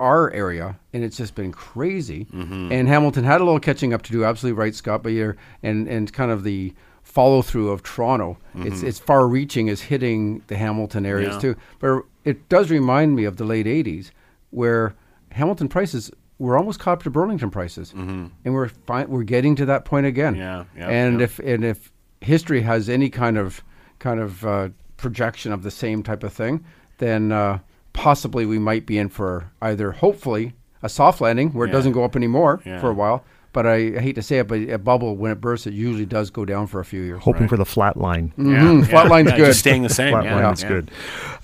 [0.00, 2.26] our area, and it's just been crazy.
[2.32, 4.24] And Hamilton had a little catching up to do.
[4.24, 5.02] Absolutely right, Scott.
[5.02, 8.38] But you're and and kind of the follow through of Toronto.
[8.56, 11.40] It's it's far reaching is hitting the Hamilton areas Yeah.
[11.40, 11.56] too.
[11.78, 14.10] But it does remind me of the late '80s,
[14.50, 14.94] where
[15.32, 19.66] Hamilton prices were almost caught up to Burlington prices, and we're fi- we're getting to
[19.66, 20.34] that point again.
[20.34, 21.24] Yeah, yeah, and yeah.
[21.24, 23.62] if and if history has any kind of
[23.98, 26.64] kind of uh, projection of the same type of thing,
[26.98, 27.58] then uh,
[27.92, 31.72] possibly we might be in for either hopefully a soft landing where Yeah.
[31.72, 33.24] it doesn't go up anymore for a while.
[33.54, 36.04] But I, I hate to say it, but a bubble when it bursts, it usually
[36.04, 37.22] does go down for a few years.
[37.22, 38.32] Hoping for the flat line.
[38.36, 39.46] Yeah, Flatline's yeah, good.
[39.46, 40.12] Just staying the same.
[40.12, 40.68] Flat yeah, line's yeah.
[40.68, 40.90] good.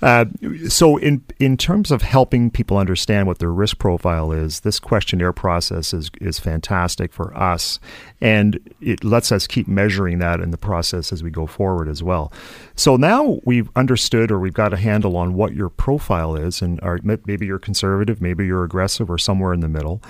[0.01, 0.25] Uh,
[0.67, 5.31] so, in in terms of helping people understand what their risk profile is, this questionnaire
[5.31, 7.79] process is is fantastic for us,
[8.19, 12.03] and it lets us keep measuring that in the process as we go forward as
[12.03, 12.31] well.
[12.75, 16.81] So now we've understood, or we've got a handle on what your profile is, and
[16.81, 20.01] are, maybe you're conservative, maybe you're aggressive, or somewhere in the middle,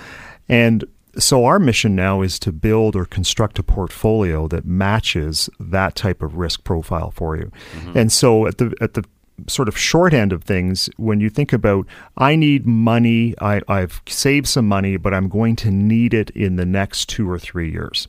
[0.48, 0.84] and
[1.18, 6.22] so our mission now is to build or construct a portfolio that matches that type
[6.22, 7.50] of risk profile for you.
[7.74, 7.98] Mm-hmm.
[7.98, 9.04] And so at the at the
[9.48, 14.00] sort of short end of things, when you think about I need money, I, I've
[14.06, 17.70] saved some money, but I'm going to need it in the next two or three
[17.70, 18.08] years.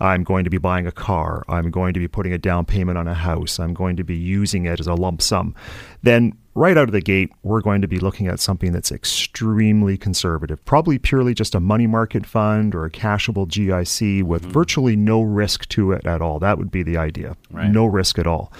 [0.00, 1.44] I'm going to be buying a car.
[1.48, 3.60] I'm going to be putting a down payment on a house.
[3.60, 5.54] I'm going to be using it as a lump sum.
[6.02, 9.96] Then, right out of the gate, we're going to be looking at something that's extremely
[9.96, 14.52] conservative, probably purely just a money market fund or a cashable GIC with mm-hmm.
[14.52, 16.38] virtually no risk to it at all.
[16.38, 17.36] That would be the idea.
[17.50, 17.70] Right.
[17.70, 18.52] No risk at all.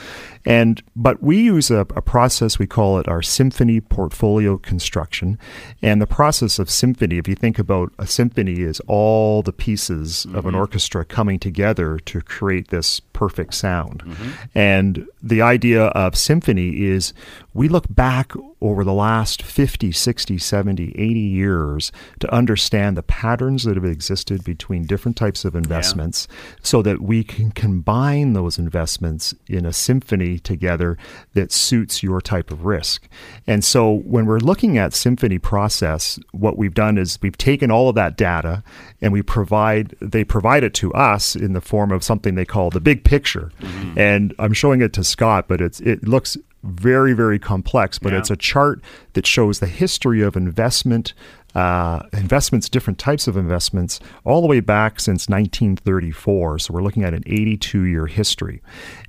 [0.45, 5.39] And but we use a, a process we call it our symphony portfolio construction.
[5.81, 10.25] And the process of symphony, if you think about a symphony, is all the pieces
[10.27, 10.57] of an mm-hmm.
[10.57, 14.03] orchestra coming together to create this perfect sound.
[14.05, 14.31] Mm-hmm.
[14.55, 17.13] And the idea of symphony is
[17.55, 23.65] we look back over the last 50, 60, 70, 80 years to understand the patterns
[23.65, 26.29] that have existed between different types of investments
[26.63, 30.97] so that we can combine those investments in a symphony together
[31.35, 33.09] that suits your type of risk.
[33.47, 37.89] And so when we're looking at symphony process, what we've done is we've taken all
[37.89, 38.63] of that data
[39.01, 42.71] and we provide they provide it to us in the form of something they call
[42.71, 43.51] the big picture.
[43.61, 43.99] Mm-hmm.
[43.99, 48.19] And I'm showing it to Scott, but it's it looks very very complex but Yeah.
[48.19, 48.81] it's a chart
[49.15, 51.13] that shows the history of investment
[51.55, 57.05] uh, investments different types of investments all the way back since 1934 so we're looking
[57.05, 58.63] at an 82 year history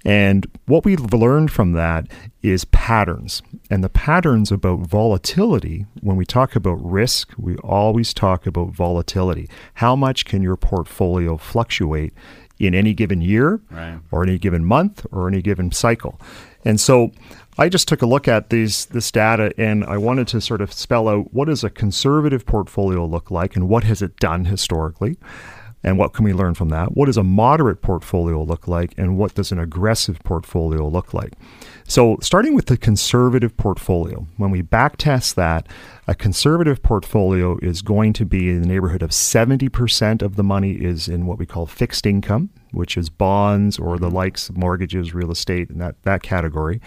[0.04, 2.08] and what we've learned from that
[2.42, 8.46] is patterns and the patterns about volatility when we talk about risk we always talk
[8.46, 12.14] about volatility how much can your portfolio fluctuate
[12.60, 14.00] in any given year Right.
[14.12, 16.22] or any given month or any given cycle.
[16.64, 17.12] And so
[17.58, 20.74] I just took a look at these this data and I wanted to sort of
[20.74, 25.18] spell out what does a conservative portfolio look like and what has it done historically
[25.84, 26.96] and what can we learn from that?
[26.96, 31.34] What does a moderate portfolio look like and what does an aggressive portfolio look like?
[31.88, 35.68] So, starting with the conservative portfolio, when we backtest that,
[36.08, 40.72] a conservative portfolio is going to be in the neighborhood of 70% of the money
[40.74, 44.16] is in what we call fixed income, which is bonds or the mm-hmm.
[44.16, 46.82] likes of mortgages, real estate, and that, that category.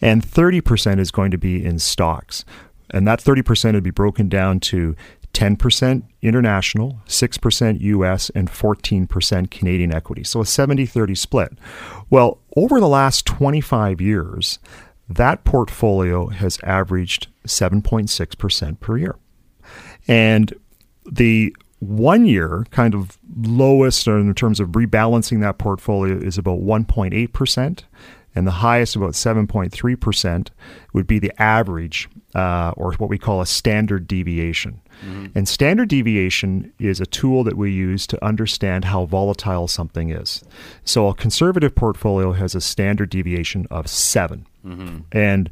[0.00, 2.44] And 30% is going to be in stocks.
[2.90, 4.94] And that 30% would be broken down to
[5.36, 10.24] 10% international, 6% US, and 14% Canadian equity.
[10.24, 11.52] So a 70 30 split.
[12.08, 14.58] Well, over the last 25 years,
[15.10, 19.16] that portfolio has averaged 7.6% per year.
[20.08, 20.54] And
[21.04, 27.82] the one year kind of lowest in terms of rebalancing that portfolio is about 1.8%.
[28.36, 30.48] And the highest, about 7.3%,
[30.92, 34.80] would be the average, uh, or what we call a standard deviation.
[35.34, 40.42] And standard deviation is a tool that we use to understand how volatile something is.
[40.84, 44.46] So a conservative portfolio has a standard deviation of 7
[45.12, 45.50] And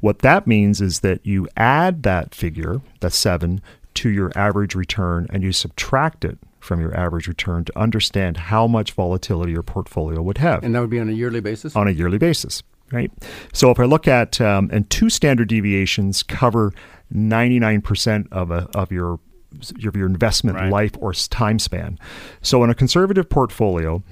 [0.00, 3.60] what that means is that you add that figure, the seven,
[3.94, 8.66] to your average return and you subtract it from your average return to understand how
[8.66, 11.74] much volatility your portfolio would have And that would be on a yearly basis.
[11.76, 13.10] on a yearly basis, right?
[13.52, 16.72] So if I look at um, and two standard deviations cover
[17.14, 19.18] 99% of a, of your
[19.86, 20.70] of your investment Right.
[20.70, 21.98] life or time span.
[22.42, 24.02] So in a conservative portfolio,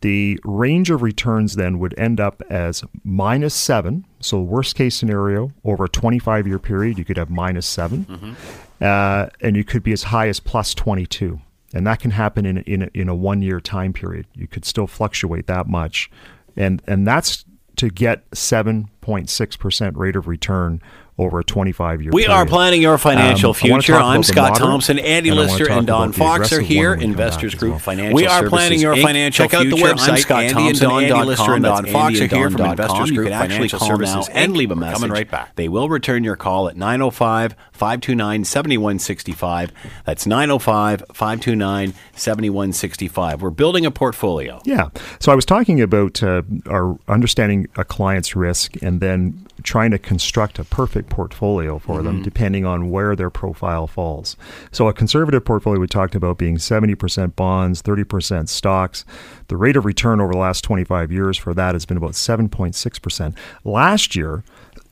[0.00, 4.06] the range of returns then would end up as minus seven.
[4.20, 8.36] So worst case scenario over a 25 year period, you could have minus 7
[8.80, 11.38] uh, and you could be as high as plus 22.
[11.74, 14.26] And that can happen in, in, a, in a one year time period.
[14.32, 16.10] You could still fluctuate that much.
[16.56, 17.44] And, and that's
[17.76, 20.80] to get 7.6% rate of return
[21.16, 22.34] over a 25 year We period.
[22.34, 23.94] are planning your financial Um, future.
[23.94, 26.90] I'm Scott moderate, Thompson, Andy and Lister, and Don Fox are here.
[26.90, 27.78] one when we come Investors Group well.
[27.78, 29.02] Financial We are Services, planning your Inc.
[29.02, 29.84] financial Check out the future.
[29.94, 30.08] website.
[30.08, 32.60] I'm Scott Andy Thompson, and Don, Andy Lister, and Don Fox are here Don from
[32.62, 33.06] Investors com.
[33.06, 34.94] You Group can actually Financial call Services now and leave a message.
[34.94, 35.54] Coming right back.
[35.54, 39.72] They will return your call at 905 529 7165.
[40.06, 43.42] That's 905 529 7165.
[43.42, 44.60] We're building a portfolio.
[44.64, 44.90] Yeah.
[45.18, 49.98] So I was talking about uh, our understanding a client's risk and then trying to
[49.98, 54.36] construct a perfect portfolio for them depending on where their profile falls.
[54.70, 59.04] So a conservative portfolio we talked about being 70% bonds, 30% stocks.
[59.48, 63.34] The rate of return over the last 25 years for that has been about 7.6%.
[63.64, 64.44] Last year,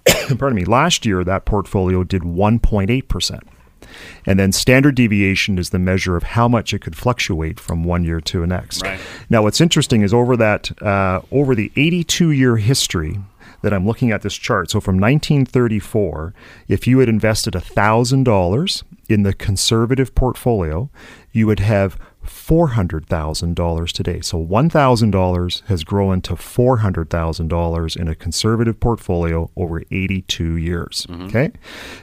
[0.38, 3.40] pardon me, last year that portfolio did 1.8%.
[4.24, 8.04] And then standard deviation is the measure of how much it could fluctuate from one
[8.04, 8.82] year to the next.
[8.82, 9.00] Right.
[9.28, 13.18] Now, what's interesting is over that uh, over the 82 year history
[13.62, 14.70] that I'm looking at this chart.
[14.70, 16.34] So from 1934,
[16.68, 20.90] if you had invested $1,000 in the conservative portfolio,
[21.32, 24.20] you would have $400,000 today.
[24.20, 31.06] So $1,000 has grown to $400,000 in a conservative portfolio over 82 years.
[31.10, 31.50] Okay.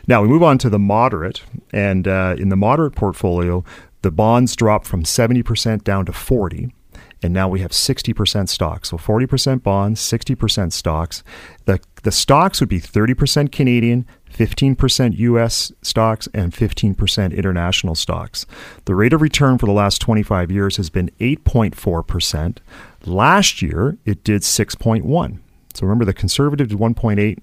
[0.08, 1.44] Now we move on to the moderate.
[1.72, 3.64] And uh, in the moderate portfolio,
[4.02, 6.74] the bonds drop from 70% down to 40
[7.22, 8.90] and now we have 60% stocks.
[8.90, 11.24] So 40% bonds, 60% stocks.
[11.66, 14.08] The the stocks would be 30% Canadian,
[14.40, 18.46] 15% US stocks and 15% international stocks.
[18.86, 22.58] The rate of return for the last 25 years has been 8.4%.
[23.06, 25.40] Last year it did 6.1.
[25.74, 27.40] So remember the conservative did 1.8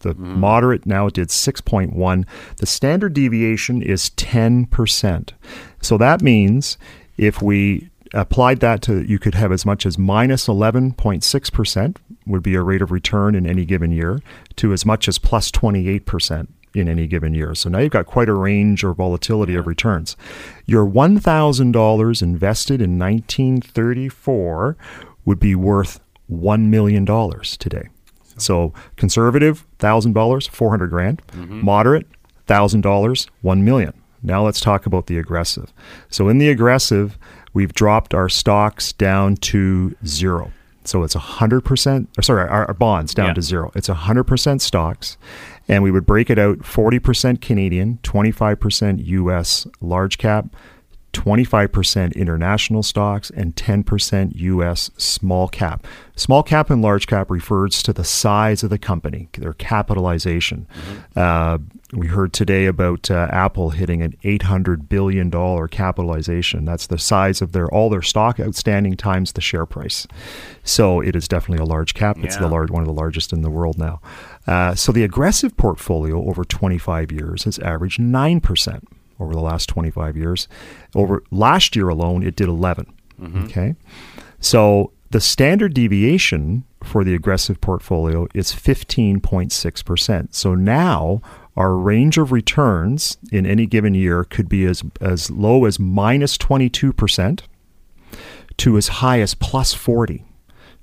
[0.00, 0.40] the hmm.
[0.40, 2.24] moderate now it did 6.1.
[2.56, 5.30] The standard deviation is 10%.
[5.82, 6.78] So that means
[7.18, 11.96] if we applied that to, you could have as much as minus 11.6%
[12.26, 14.20] would be a rate of return in any given year
[14.56, 17.54] to as much as plus 28% in any given year.
[17.54, 20.16] So now you've got quite a range or volatility of returns.
[20.66, 24.76] Your $1,000 invested in 1934
[25.24, 27.04] would be worth $1 million
[27.58, 27.88] today.
[28.40, 31.22] So conservative, thousand dollars, four hundred grand.
[31.28, 31.64] Mm-hmm.
[31.64, 32.06] Moderate,
[32.46, 33.92] thousand dollars, one million.
[34.22, 35.72] Now let's talk about the aggressive.
[36.08, 37.18] So in the aggressive,
[37.52, 40.52] we've dropped our stocks down to zero.
[40.84, 42.08] So it's hundred percent.
[42.22, 43.34] Sorry, our, our bonds down Yeah.
[43.34, 43.70] to zero.
[43.74, 45.18] It's hundred percent stocks,
[45.68, 49.66] and we would break it out: forty percent Canadian, twenty-five percent U.S.
[49.80, 50.46] large cap,
[51.12, 54.90] 25% international stocks, and 10% U.S.
[54.96, 55.84] small cap.
[56.16, 60.68] Small cap and large cap refers to the size of the company, their capitalization.
[61.16, 61.58] Uh,
[61.92, 65.30] we heard today about uh, Apple hitting an $800 billion
[65.68, 66.64] capitalization.
[66.64, 70.06] That's the size of their all their stock outstanding times the share price.
[70.62, 72.16] So it is definitely a large cap.
[72.18, 74.00] It's the large, one of the largest in the world now.
[74.46, 78.84] Uh, so the aggressive portfolio over 25 years has averaged 9%
[79.18, 80.48] over the last 25 years.
[80.94, 82.86] Over last year alone, it did 11.
[83.44, 83.74] Okay,
[84.38, 90.34] so the standard deviation for the aggressive portfolio is 15.6 percent.
[90.34, 91.20] So now
[91.56, 95.94] our range of returns in any given year could be as as low as minus
[95.94, 97.42] minus 22 percent
[98.56, 100.24] to as high as plus 40.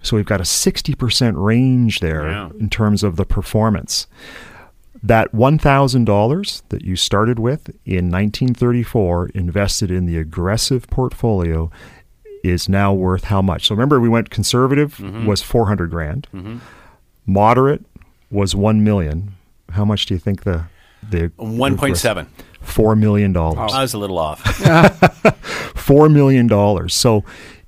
[0.01, 4.07] So we've got a 60% range there in terms of the performance
[5.03, 11.69] that $1,000 that you started with in 1934 invested in the aggressive portfolio
[12.49, 13.67] is now worth how much?
[13.67, 15.25] So remember we went conservative mm-hmm.
[15.25, 16.27] was 400 grand.
[16.33, 16.57] Mm-hmm.
[17.25, 17.85] Moderate
[18.31, 19.33] was 1 million.
[19.71, 20.65] How much do you think the
[21.09, 22.27] the 1.7.
[22.61, 23.71] 4 million dollars.
[23.71, 24.43] Oh, I was a little off.
[24.43, 26.89] $4 million.
[26.89, 27.23] So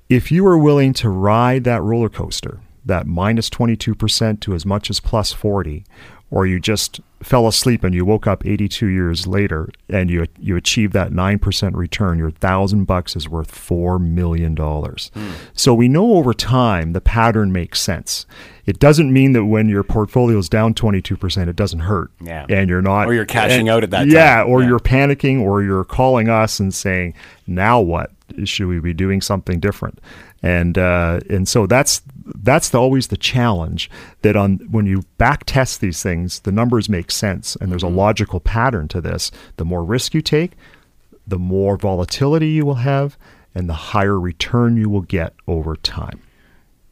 [0.08, 4.90] if you were willing to ride that roller coaster, that minus 22% to as much
[4.90, 5.84] as plus 40,
[6.30, 10.56] or you just fell asleep and you woke up 82 years later and you you
[10.56, 15.10] achieved that 9% return, your 1000 bucks is worth 4 million dollars.
[15.14, 15.32] Hmm.
[15.52, 18.24] So we know over time the pattern makes sense.
[18.64, 22.10] It doesn't mean that when your portfolio is down 22% it doesn't hurt.
[22.22, 22.46] Yeah.
[22.48, 24.48] And you're not Or you're cashing and- out at that Yeah, time.
[24.48, 24.68] or Yeah.
[24.68, 27.14] you're panicking or you're calling us and saying,
[27.46, 28.12] "Now what?
[28.44, 30.00] Should we be doing something different?"
[30.42, 33.90] And uh, and so that's that's the, always the challenge
[34.22, 37.88] that on when you back test these things, the numbers make sense and there's a
[37.88, 39.30] logical pattern to this.
[39.56, 40.52] The more risk you take,
[41.26, 43.16] the more volatility you will have,
[43.54, 46.20] and the higher return you will get over time.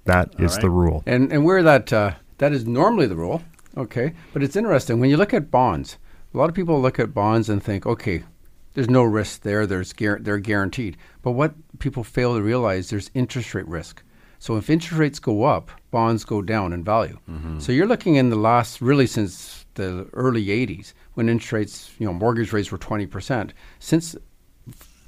[0.04, 0.62] That is right.
[0.62, 1.02] the rule.
[1.06, 3.42] And and where that uh, that is normally the rule,
[3.76, 4.14] okay.
[4.32, 5.98] But it's interesting when you look at bonds.
[6.34, 8.22] A lot of people look at bonds and think, okay,
[8.74, 9.66] there's no risk there.
[9.66, 10.96] There's they're guaranteed.
[11.22, 14.02] But what people fail to realize, there's interest rate risk.
[14.38, 17.18] So if interest rates go up, bonds go down in value.
[17.28, 17.58] Mm-hmm.
[17.58, 22.06] So you're looking in the last, really since the early 80s, when interest rates, you
[22.06, 23.50] know, mortgage rates were 20%.
[23.80, 24.14] Since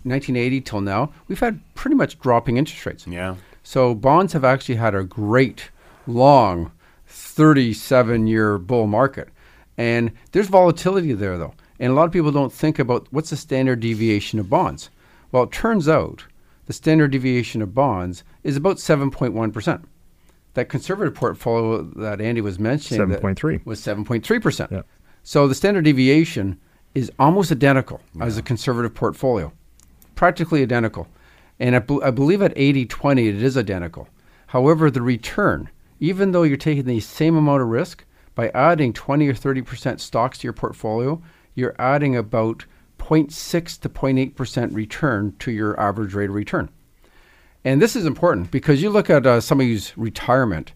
[0.02, 3.06] 1980 till now, we've had pretty much dropping interest rates.
[3.06, 3.36] Yeah.
[3.62, 5.70] So bonds have actually had a great,
[6.06, 6.72] long,
[7.06, 9.28] 37 year bull market.
[9.76, 11.54] And there's volatility there, though.
[11.80, 14.90] And a lot of people don't think about what's the standard deviation of bonds.
[15.32, 16.26] Well, it turns out
[16.66, 19.82] the standard deviation of bonds is about 7.1%.
[20.54, 23.64] That conservative portfolio that Andy was mentioning that 7.3.
[23.64, 24.70] was 7.3%.
[24.70, 24.82] Yeah.
[25.22, 26.60] So the standard deviation
[26.94, 29.52] is almost identical as a conservative portfolio,
[30.16, 31.08] practically identical.
[31.58, 34.08] And I, bel- I believe at 80 20, it is identical.
[34.48, 35.70] However, the return,
[36.00, 38.04] even though you're taking the same amount of risk,
[38.34, 41.22] by adding 20 or 30% stocks to your portfolio,
[41.60, 42.64] you're adding about
[42.98, 46.68] 0.6 to 0.8% return to your average rate of return.
[47.64, 50.72] And this is important because you look at uh, somebody's retirement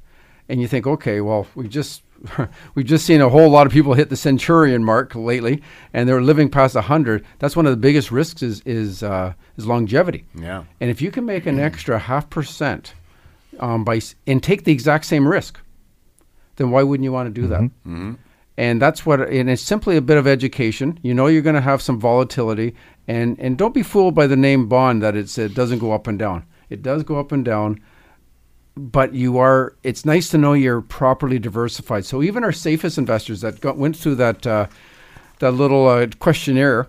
[0.49, 2.03] and you think, okay, well, we just
[2.74, 5.62] we've just seen a whole lot of people hit the centurion mark lately,
[5.93, 7.24] and they're living past hundred.
[7.39, 10.24] That's one of the biggest risks is is uh, is longevity.
[10.35, 10.64] Yeah.
[10.80, 12.95] And if you can make an extra half percent
[13.61, 15.61] um, by and take the exact same risk,
[16.57, 17.70] then why wouldn't you want to do that?
[18.57, 20.98] And that's what, and it's simply a bit of education.
[21.02, 22.74] You know, you're going to have some volatility,
[23.09, 26.07] and and don't be fooled by the name bond that it's, it doesn't go up
[26.07, 26.46] and down.
[26.70, 27.80] It does go up and down,
[28.76, 29.74] but you are.
[29.82, 32.05] It's nice to know you're properly diversified.
[32.05, 34.68] So even our safest investors that got, went through that uh,
[35.40, 36.88] that little uh, questionnaire,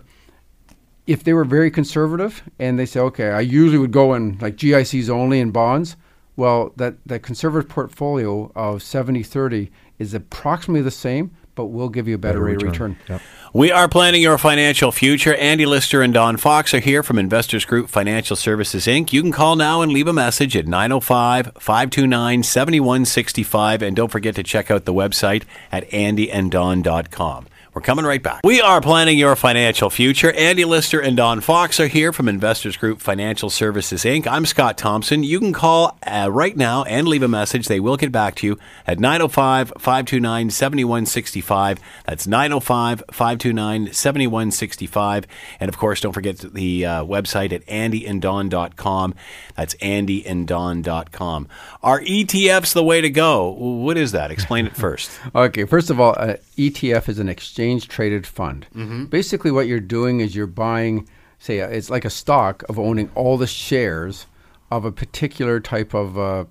[1.06, 4.56] if they were very conservative and they say, okay, I usually would go in like
[4.56, 5.96] GICs only in bonds.
[6.36, 12.06] Well, that, that conservative portfolio of 70 30 is approximately the same, but we'll give
[12.06, 12.96] you a better, rate of return.
[13.08, 13.20] Yep.
[13.52, 15.34] We are planning your financial future.
[15.34, 19.12] Andy Lister and Don Fox are here from Investors Group Financial Services, Inc.
[19.12, 23.82] You can call now and leave a message at 905 529 7165.
[23.82, 27.46] And don't forget to check out the website at andyanddon.com.
[27.76, 28.40] We're coming right back.
[28.42, 30.32] We are planning your financial future.
[30.32, 34.26] Andy Lister and Don Fox are here from Investors Group Financial Services, Inc.
[34.26, 35.22] I'm Scott Thompson.
[35.22, 37.68] You can call uh, right now and leave a message.
[37.68, 41.78] They will get back to you at 905 529 7165.
[42.06, 45.26] That's 905 529 7165.
[45.60, 49.14] And of course, don't forget the uh, website at andyanddon.com.
[49.54, 51.48] That's andyanddon.com.
[51.82, 53.50] Are ETFs the way to go?
[53.50, 54.30] What is that?
[54.30, 55.10] Explain it first.
[55.36, 58.66] Okay, first of all, uh, ETF is an exchange traded fund.
[58.74, 59.04] Mm-hmm.
[59.06, 61.08] Basically, what you're doing is you're buying,
[61.38, 64.26] say, uh, it's like a stock of owning all the shares
[64.70, 66.44] of a particular type of, uh,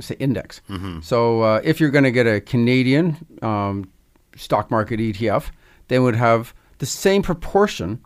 [0.00, 0.60] say, index.
[0.68, 1.00] Mm-hmm.
[1.00, 3.90] So uh, if you're going to get a Canadian um,
[4.36, 5.50] stock market ETF,
[5.88, 8.00] they would have the same proportion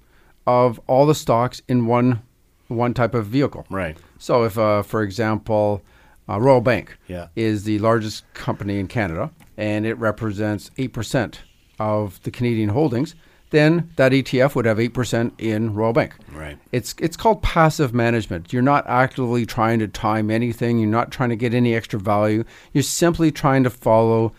[0.46, 2.20] of all the stocks in one
[2.68, 3.66] one type of vehicle.
[3.68, 3.96] Right.
[4.18, 5.82] So if, uh, for example,
[6.28, 7.28] uh, Royal Bank Yeah.
[7.36, 11.34] is the largest company in Canada and it represents 8%
[11.78, 13.14] of the Canadian holdings,
[13.50, 16.14] then that ETF would have 8% in Royal Bank.
[16.32, 16.58] Right.
[16.72, 18.52] It's, it's called passive management.
[18.52, 22.44] You're not actively trying to time anything, you're not trying to get any extra value.
[22.72, 24.32] You're simply trying to follow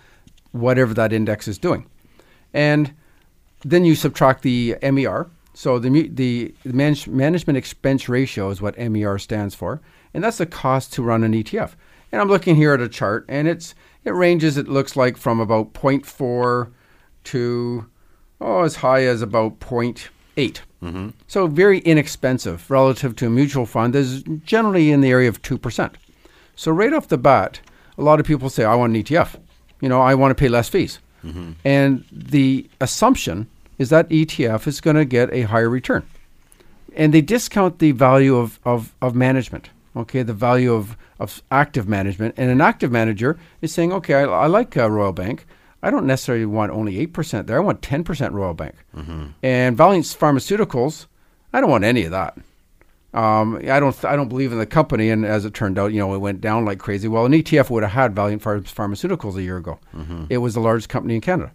[0.52, 1.88] whatever that index is doing.
[2.54, 2.94] And
[3.66, 5.30] then you subtract the MER.
[5.54, 9.82] So the the manage, management expense ratio is what MER stands for,
[10.14, 11.76] and that's the cost to run an ETF.
[12.12, 13.74] And I'm looking here at a chart, and it's
[14.04, 14.58] it ranges.
[14.58, 16.72] It looks like from about 0.4
[17.26, 17.86] to
[18.41, 20.59] oh as high as about 0.8.
[21.28, 23.93] So very inexpensive relative to a mutual fund.
[23.95, 25.97] That's generally in the area of two percent.
[26.55, 27.59] So right off the bat,
[27.97, 29.36] a lot of people say, "I want an ETF."
[29.82, 30.99] You know, I want to pay less fees.
[31.65, 33.47] And the assumption
[33.80, 36.03] is that ETF is going to get a higher return.
[36.95, 41.88] And they discount the value of, of, of management, okay, the value of, of active
[41.89, 42.36] management.
[42.38, 45.45] And an active manager is saying, okay, I, I like uh, Royal Bank.
[45.86, 47.58] I don't necessarily want only 8% there.
[47.58, 48.74] I want 10% Royal Bank.
[49.44, 51.06] And Valeant Pharmaceuticals,
[51.54, 52.38] I don't want any of that.
[53.14, 54.04] Um, I don't.
[54.04, 56.42] I don't believe in the company, and as it turned out, you know, it went
[56.42, 57.08] down like crazy.
[57.08, 59.80] Well, an ETF would have had Valeant Pharm- Pharmaceuticals a year ago.
[60.30, 61.54] It was the largest company in Canada,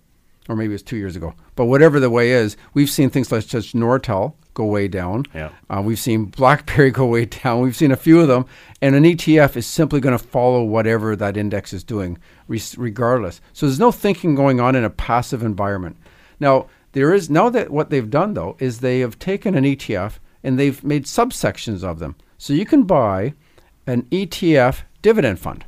[0.48, 1.34] or maybe it was two years ago.
[1.56, 5.24] But whatever the way is, we've seen things like just Nortel go way down.
[5.34, 5.50] Yeah.
[5.68, 7.60] Uh, we've seen BlackBerry go way down.
[7.60, 8.46] We've seen a few of them,
[8.80, 13.40] and an ETF is simply going to follow whatever that index is doing, re- regardless.
[13.52, 15.96] So there's no thinking going on in a passive environment.
[16.38, 20.14] Now there is now that what they've done though is they have taken an ETF
[20.42, 22.16] and they've made subsections of them.
[22.38, 23.34] So you can buy
[23.86, 25.64] an ETF dividend fund.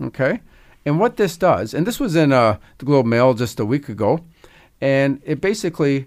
[0.00, 0.40] Okay?
[0.86, 3.88] And what this does, and this was in uh, the Globe Mail just a week
[3.88, 4.20] ago,
[4.80, 6.06] and it basically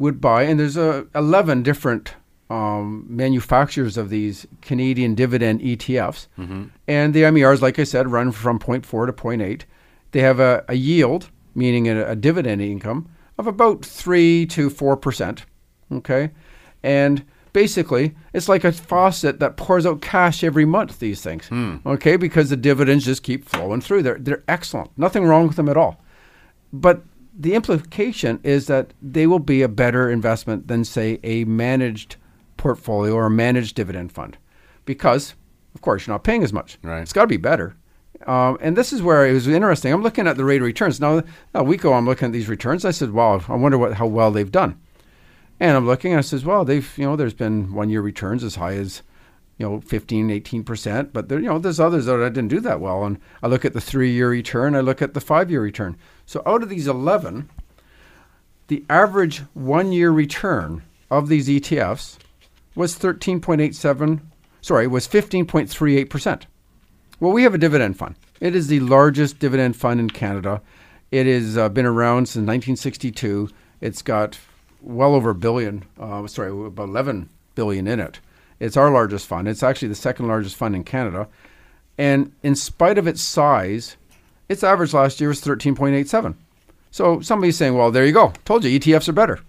[0.00, 2.14] would buy, and there's uh, 11 different
[2.48, 6.26] um, manufacturers of these Canadian dividend ETFs.
[6.88, 9.62] And the MERs, like I said, run from 0.4 to 0.8.
[10.10, 15.42] They have a, a yield, meaning a, a dividend income, of about 3 to 4%.
[15.92, 16.30] Okay.
[16.82, 21.48] And basically, it's like a faucet that pours out cash every month, these things.
[21.86, 22.16] Okay.
[22.16, 24.02] Because the dividends just keep flowing through.
[24.02, 24.90] They're, they're excellent.
[24.96, 26.02] Nothing wrong with them at all.
[26.72, 27.02] But
[27.40, 32.16] the implication is that they will be a better investment than, say, a managed
[32.58, 34.36] portfolio or a managed dividend fund,
[34.84, 35.34] because,
[35.74, 36.78] of course, you're not paying as much.
[36.82, 37.00] Right.
[37.00, 37.76] It's got to be better.
[38.26, 39.90] Um, and this is where it was interesting.
[39.92, 41.22] I'm looking at the rate of returns now.
[41.54, 42.84] A week ago, I'm looking at these returns.
[42.84, 44.78] I said, "Wow, I wonder what how well they've done."
[45.58, 48.44] And I'm looking, and I says, "Well, they've you know, there's been one year returns
[48.44, 49.00] as high as."
[49.60, 52.60] You know, 15, 18 percent, but there, you know, there's others that I didn't do
[52.60, 53.04] that well.
[53.04, 55.98] And I look at the three-year return, I look at the five-year return.
[56.24, 57.50] So out of these 11,
[58.68, 62.16] the average one-year return of these ETFs
[62.74, 64.22] was 13.87.
[64.62, 66.46] Sorry, was 15.38 percent.
[67.20, 68.14] Well, we have a dividend fund.
[68.40, 70.62] It is the largest dividend fund in Canada.
[71.10, 73.50] It has uh, been around since 1962.
[73.82, 74.38] It's got
[74.80, 78.20] well over a billion, uh, sorry, about 11 billion in it.
[78.60, 79.48] It's our largest fund.
[79.48, 81.26] It's actually the second largest fund in Canada.
[81.98, 83.96] And in spite of its size,
[84.48, 86.34] its average last year was 13.87.
[86.90, 88.32] So somebody's saying, well, there you go.
[88.44, 89.40] Told you ETFs are better.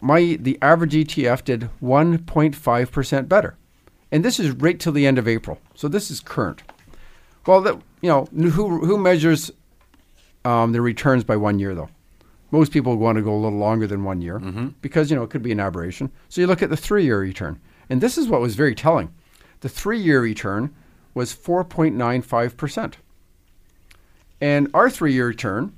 [0.00, 3.56] My the average ETF did 1.5% better.
[4.12, 5.58] And this is right till the end of April.
[5.74, 6.62] So this is current.
[7.46, 9.50] Well, that, you know, who, who measures
[10.44, 11.88] um, the returns by one year, though?
[12.50, 14.38] Most people want to go a little longer than one year
[14.80, 16.10] because, you know, it could be an aberration.
[16.28, 17.60] So you look at the three year return.
[17.88, 19.12] And this is what was very telling.
[19.60, 20.74] The three year return
[21.14, 22.94] was 4.95%.
[24.40, 25.72] And our three year return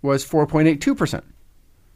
[0.00, 1.22] was 4.82%.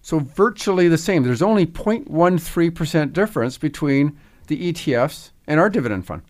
[0.03, 1.25] So virtually the same.
[1.25, 4.17] There's only 0.13% difference between
[4.47, 6.23] the ETFs and our dividend fund.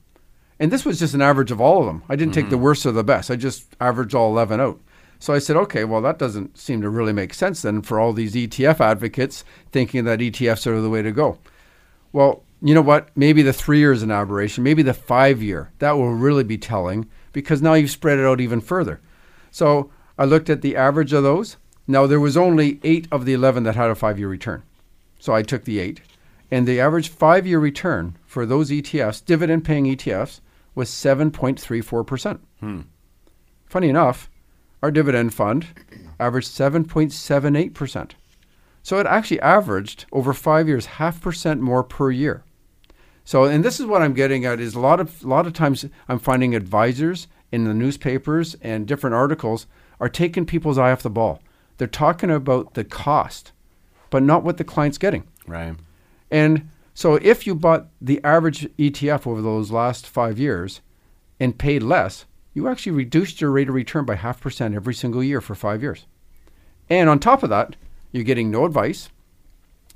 [0.59, 2.03] And this was just an average of all of them.
[2.09, 2.65] I didn't take the mm-hmm.
[2.65, 3.31] worst or the best.
[3.31, 4.81] I just averaged all 11 out.
[5.19, 8.13] So I said, okay, well, that doesn't seem to really make sense then for all
[8.13, 11.39] these ETF advocates thinking that ETFs are the way to go.
[12.13, 13.09] Well, you know what?
[13.17, 14.65] Maybe the three year is an aberration.
[14.65, 15.71] Maybe the five year.
[15.79, 19.01] That will really be telling because now you've spread it out even further.
[19.51, 21.57] So I looked at the average of those.
[21.87, 24.63] Now, there was only eight of the 11 that had a five year return.
[25.19, 26.01] So I took the eight.
[26.51, 30.41] And the average five year return for those ETFs, dividend paying ETFs,
[30.75, 32.39] was 7.34%.
[32.61, 32.81] Hmm.
[33.67, 34.31] Funny enough,
[34.83, 35.67] our dividend fund
[36.19, 38.13] averaged 7.78%.
[38.83, 42.45] So it actually averaged over five years half percent more per year.
[43.27, 45.53] So, and this is what I'm getting at is a lot of a lot of
[45.53, 49.67] times I'm finding advisors in the newspapers and different articles
[49.99, 51.43] are taking people's eye off the ball.
[51.77, 53.51] They're talking about the cost,
[54.11, 55.27] but not what the client's getting.
[55.45, 55.75] Right.
[56.31, 60.81] And so if you bought the average ETF over those last five years
[61.41, 65.23] and paid less, you actually reduced your rate of return by half percent every single
[65.23, 66.07] year for five years.
[66.89, 67.75] And on top of that,
[68.13, 69.09] you're getting no advice.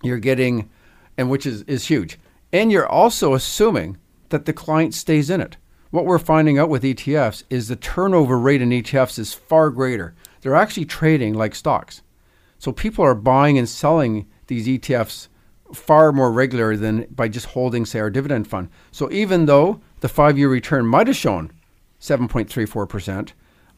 [0.02, 0.68] You're getting,
[1.16, 2.18] and which is, is huge.
[2.53, 3.96] And you're also assuming
[4.30, 5.57] that the client stays in it.
[5.90, 10.14] What we're finding out with ETFs is the turnover rate in ETFs is far greater.
[10.40, 12.03] They're actually trading like stocks.
[12.59, 15.28] So people are buying and selling these ETFs
[15.72, 18.68] far more regularly than by just holding, say, our dividend fund.
[18.92, 21.53] So even though the five year return might have shown
[22.01, 23.32] 7.34%,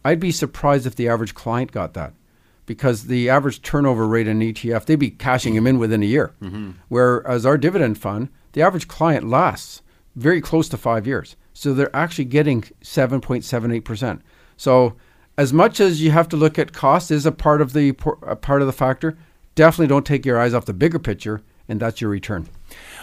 [0.05, 2.15] I'd be surprised if the average client got that
[2.67, 6.35] because the average turnover rate in ETF, they'd be cashing them in within a year.
[6.43, 6.73] Mm-hmm.
[6.89, 9.83] Whereas our dividend fund, the average client lasts
[10.17, 11.37] very close to five years.
[11.55, 14.21] So they're actually getting 7.78%.
[14.57, 14.97] So
[15.37, 17.91] as much as you have to look at cost is a part of the
[18.23, 19.17] a part of the factor,
[19.55, 22.49] definitely don't take your eyes off the bigger picture, and that's your return.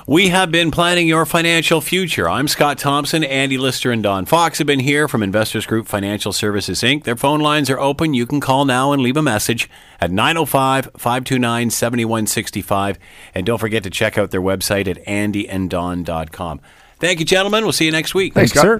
[0.07, 2.27] We have been planning your financial future.
[2.27, 3.23] I'm Scott Thompson.
[3.23, 7.03] Andy Lister and Don Fox have been here from Investors Group Financial Services, Inc.
[7.03, 8.13] Their phone lines are open.
[8.13, 9.69] You can call now and leave a message
[10.01, 12.97] at 905 529 7165.
[13.35, 16.61] And don't forget to check out their website at andyanddon.com.
[16.99, 17.63] Thank you, gentlemen.
[17.63, 18.33] We'll see you next week.
[18.33, 18.63] Thanks, Scott.
[18.63, 18.77] sir.